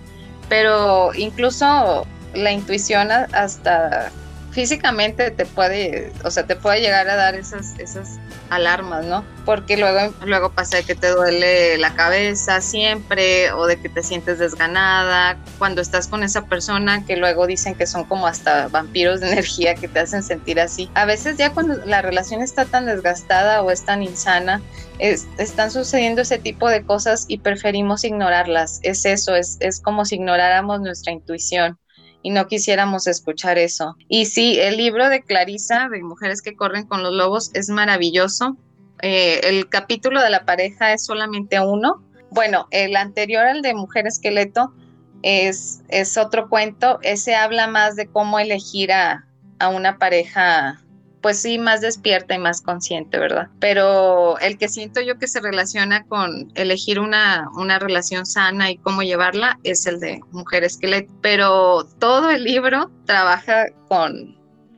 [0.49, 4.11] pero incluso la intuición hasta
[4.51, 8.19] físicamente te puede, o sea, te puede llegar a dar esas, esas
[8.55, 9.25] alarmas, ¿no?
[9.45, 14.03] Porque luego, luego pasa de que te duele la cabeza siempre o de que te
[14.03, 19.21] sientes desganada cuando estás con esa persona que luego dicen que son como hasta vampiros
[19.21, 20.91] de energía que te hacen sentir así.
[20.95, 24.63] A veces ya cuando la relación está tan desgastada o es tan insana,
[24.99, 28.81] están sucediendo ese tipo de cosas y preferimos ignorarlas.
[28.83, 31.79] Es eso, es, es como si ignoráramos nuestra intuición
[32.25, 33.97] y no quisiéramos escuchar eso.
[34.09, 38.57] Y sí, el libro de Clarisa, de Mujeres que corren con los lobos, es maravilloso.
[39.03, 42.03] Eh, el capítulo de la pareja es solamente uno.
[42.31, 44.73] Bueno, el anterior al de Mujer Esqueleto
[45.21, 46.99] es, es otro cuento.
[47.03, 49.27] Ese habla más de cómo elegir a,
[49.59, 50.83] a una pareja
[51.25, 53.49] pues sí, más despierta y más consciente, ¿verdad?
[53.59, 58.77] Pero el que siento yo que se relaciona con elegir una, una relación sana y
[58.77, 61.11] cómo llevarla es el de Mujer Esqueleto.
[61.23, 64.37] Pero todo el libro trabaja con,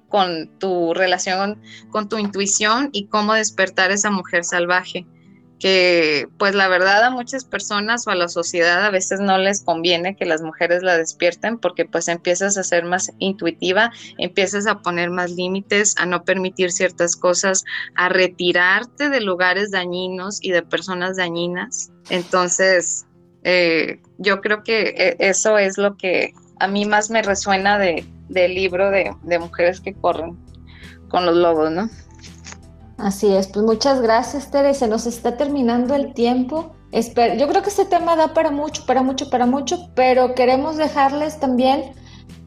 [0.09, 5.05] con tu relación, con tu intuición y cómo despertar esa mujer salvaje
[5.59, 9.63] que pues la verdad a muchas personas o a la sociedad a veces no les
[9.63, 14.81] conviene que las mujeres la despierten porque pues empiezas a ser más intuitiva, empiezas a
[14.81, 20.63] poner más límites, a no permitir ciertas cosas, a retirarte de lugares dañinos y de
[20.63, 21.91] personas dañinas.
[22.11, 23.07] Entonces,
[23.45, 28.05] eh, yo creo que eh, eso es lo que a mí más me resuena de,
[28.29, 30.37] del libro de, de mujeres que corren
[31.09, 31.89] con los lobos, ¿no?
[32.99, 34.73] Así es, pues muchas gracias, Tere.
[34.73, 36.75] Se nos está terminando el tiempo.
[36.93, 40.77] Espero, yo creo que este tema da para mucho, para mucho, para mucho, pero queremos
[40.77, 41.93] dejarles también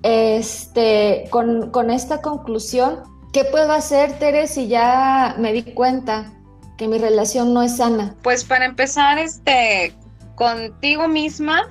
[0.02, 3.04] este, con, con esta conclusión.
[3.32, 6.34] ¿Qué puedo hacer, Tere, si ya me di cuenta
[6.78, 8.16] que mi relación no es sana?
[8.24, 9.94] Pues para empezar, este,
[10.34, 11.70] contigo misma,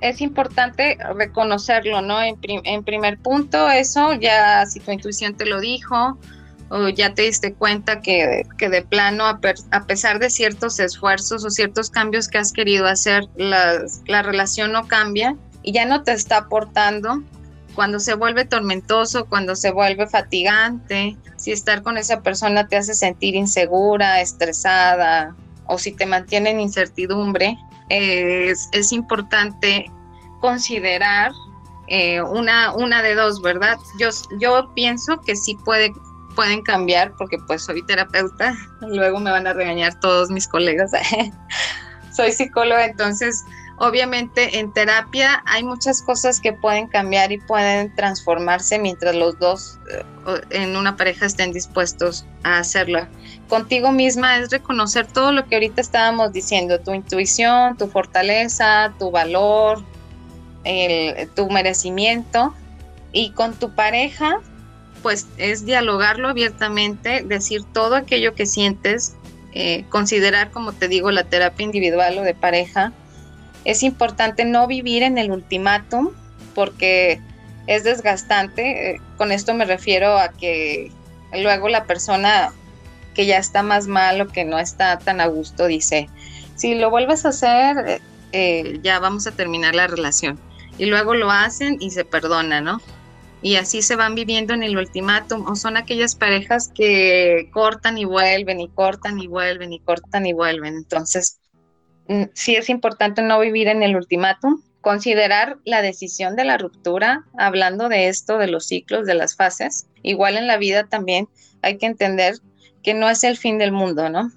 [0.00, 2.20] es importante reconocerlo, ¿no?
[2.20, 6.18] En, en, primer punto, eso ya si tu intuición te lo dijo,
[6.70, 9.40] o ya te diste cuenta que, que de plano, a,
[9.70, 14.72] a, pesar de ciertos esfuerzos o ciertos cambios que has querido hacer, la, la relación
[14.72, 17.22] no cambia y ya no te está aportando,
[17.74, 22.92] cuando se vuelve tormentoso, cuando se vuelve fatigante, si estar con esa persona te hace
[22.92, 27.56] sentir insegura, estresada o si te mantiene en incertidumbre,
[27.88, 29.90] es, es importante
[30.40, 31.30] considerar
[31.86, 33.78] eh, una, una de dos, ¿verdad?
[33.98, 34.08] Yo,
[34.40, 35.92] yo pienso que sí puede
[36.34, 40.92] pueden cambiar porque pues soy terapeuta, luego me van a regañar todos mis colegas.
[42.12, 43.44] soy psicóloga, entonces
[43.78, 49.78] obviamente en terapia hay muchas cosas que pueden cambiar y pueden transformarse mientras los dos
[49.92, 50.02] eh,
[50.50, 53.06] en una pareja estén dispuestos a hacerlo.
[53.48, 59.10] Contigo misma es reconocer todo lo que ahorita estábamos diciendo, tu intuición, tu fortaleza, tu
[59.10, 59.82] valor,
[60.64, 62.54] el, tu merecimiento.
[63.10, 64.40] Y con tu pareja,
[65.08, 69.14] pues es dialogarlo abiertamente, decir todo aquello que sientes,
[69.54, 72.92] eh, considerar, como te digo, la terapia individual o de pareja.
[73.64, 76.10] Es importante no vivir en el ultimátum
[76.54, 77.22] porque
[77.66, 78.90] es desgastante.
[78.90, 80.92] Eh, con esto me refiero a que
[81.32, 82.52] luego la persona
[83.14, 86.10] que ya está más mal o que no está tan a gusto dice,
[86.54, 88.02] si lo vuelves a hacer,
[88.32, 90.38] eh, ya vamos a terminar la relación.
[90.76, 92.82] Y luego lo hacen y se perdonan, ¿no?
[93.40, 95.46] Y así se van viviendo en el ultimátum.
[95.46, 100.32] O son aquellas parejas que cortan y vuelven y cortan y vuelven y cortan y
[100.32, 100.76] vuelven.
[100.76, 101.38] Entonces,
[102.08, 107.24] mm, sí es importante no vivir en el ultimátum, considerar la decisión de la ruptura,
[107.36, 109.86] hablando de esto, de los ciclos, de las fases.
[110.02, 111.28] Igual en la vida también
[111.62, 112.36] hay que entender
[112.82, 114.32] que no es el fin del mundo, ¿no?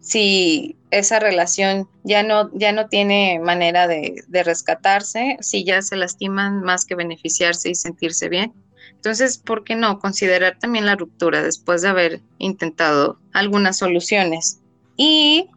[0.00, 5.96] Si esa relación ya no, ya no tiene manera de, de rescatarse, si ya se
[5.96, 8.52] lastiman más que beneficiarse y sentirse bien.
[8.90, 14.60] Entonces, ¿por qué no considerar también la ruptura después de haber intentado algunas soluciones?
[14.96, 15.50] Y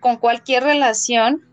[0.00, 1.46] con cualquier relación,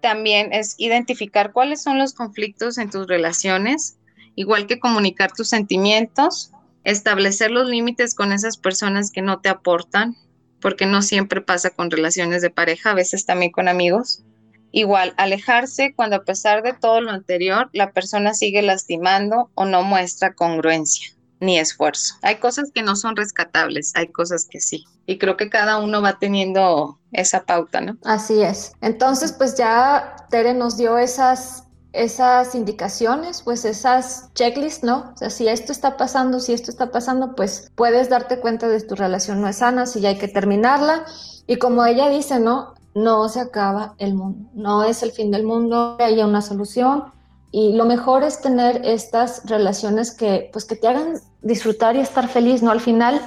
[0.00, 3.98] también es identificar cuáles son los conflictos en tus relaciones,
[4.34, 6.52] igual que comunicar tus sentimientos,
[6.84, 10.16] establecer los límites con esas personas que no te aportan,
[10.60, 14.24] porque no siempre pasa con relaciones de pareja, a veces también con amigos.
[14.70, 19.82] Igual, alejarse cuando a pesar de todo lo anterior, la persona sigue lastimando o no
[19.82, 22.14] muestra congruencia ni esfuerzo.
[22.22, 24.84] Hay cosas que no son rescatables, hay cosas que sí.
[25.06, 27.96] Y creo que cada uno va teniendo esa pauta, ¿no?
[28.04, 28.72] Así es.
[28.80, 31.67] Entonces, pues ya Tere nos dio esas
[31.98, 35.12] esas indicaciones, pues esas checklists, ¿no?
[35.14, 38.80] O sea, si esto está pasando, si esto está pasando, pues puedes darte cuenta de
[38.80, 41.04] tu relación no es sana, si ya hay que terminarla.
[41.46, 42.74] Y como ella dice, ¿no?
[42.94, 47.12] No se acaba el mundo, no es el fin del mundo, hay una solución.
[47.50, 52.28] Y lo mejor es tener estas relaciones que, pues, que te hagan disfrutar y estar
[52.28, 52.70] feliz, ¿no?
[52.70, 53.20] Al final,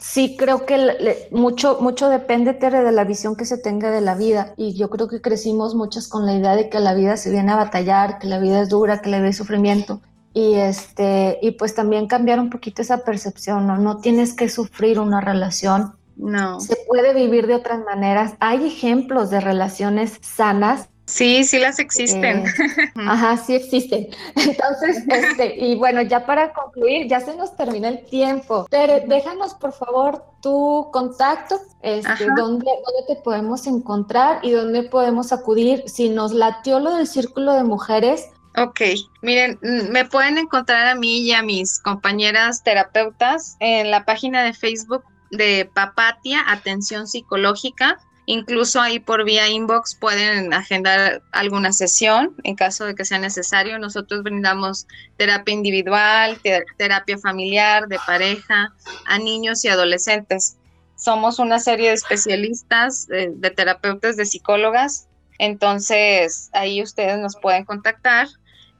[0.00, 4.14] sí creo que mucho, mucho depende, Tere, de la visión que se tenga de la
[4.14, 4.54] vida.
[4.56, 7.52] Y yo creo que crecimos muchas con la idea de que la vida se viene
[7.52, 10.00] a batallar, que la vida es dura, que la vida es sufrimiento.
[10.32, 13.78] Y, este, y pues también cambiar un poquito esa percepción, ¿no?
[13.78, 15.94] No tienes que sufrir una relación.
[16.16, 16.60] No.
[16.60, 18.34] Se puede vivir de otras maneras.
[18.40, 22.46] Hay ejemplos de relaciones sanas Sí, sí las existen.
[22.46, 24.08] Eh, ajá, sí existen.
[24.36, 28.66] Entonces, este, y bueno, ya para concluir, ya se nos termina el tiempo.
[28.70, 35.32] Tere, déjanos por favor tu contacto, este, dónde, dónde te podemos encontrar y dónde podemos
[35.32, 38.28] acudir si nos latió lo del círculo de mujeres.
[38.56, 38.80] Ok,
[39.22, 44.44] miren, mm, me pueden encontrar a mí y a mis compañeras terapeutas en la página
[44.44, 47.98] de Facebook de Papatia Atención Psicológica
[48.32, 53.76] Incluso ahí por vía inbox pueden agendar alguna sesión en caso de que sea necesario.
[53.80, 56.38] Nosotros brindamos terapia individual,
[56.76, 58.72] terapia familiar, de pareja,
[59.06, 60.56] a niños y adolescentes.
[60.94, 65.08] Somos una serie de especialistas, de, de terapeutas, de psicólogas.
[65.40, 68.28] Entonces ahí ustedes nos pueden contactar.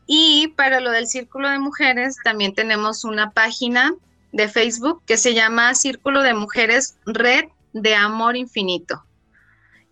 [0.07, 3.97] Y para lo del Círculo de Mujeres, también tenemos una página
[4.31, 9.03] de Facebook que se llama Círculo de Mujeres Red de Amor Infinito.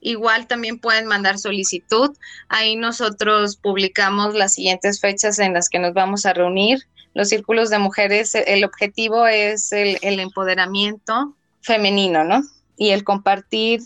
[0.00, 2.16] Igual también pueden mandar solicitud.
[2.48, 6.86] Ahí nosotros publicamos las siguientes fechas en las que nos vamos a reunir.
[7.14, 12.42] Los círculos de mujeres, el objetivo es el, empoderamiento femenino, ¿no?
[12.76, 13.80] Y el compartir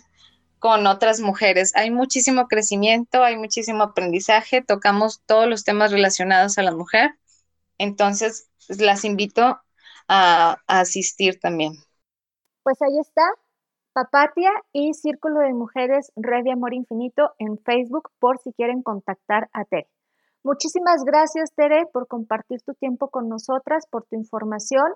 [0.58, 1.72] con otras mujeres.
[1.74, 7.12] Hay muchísimo crecimiento, hay muchísimo aprendizaje, tocamos todos los temas relacionados a la mujer.
[7.78, 9.60] Entonces, las invito
[10.08, 11.72] a asistir también.
[12.62, 13.22] Pues ahí está,
[13.94, 19.50] Papatia y Círculo de Mujeres Red de Amor Infinito en Facebook por si quieren contactar
[19.52, 19.88] a Tere.
[20.42, 24.92] Muchísimas gracias, Tere, por compartir tu tiempo con nosotras, por tu información.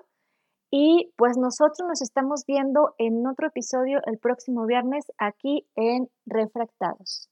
[0.71, 7.25] Y pues nosotros nos estamos viendo en otro episodio el próximo viernes aquí en Refractados.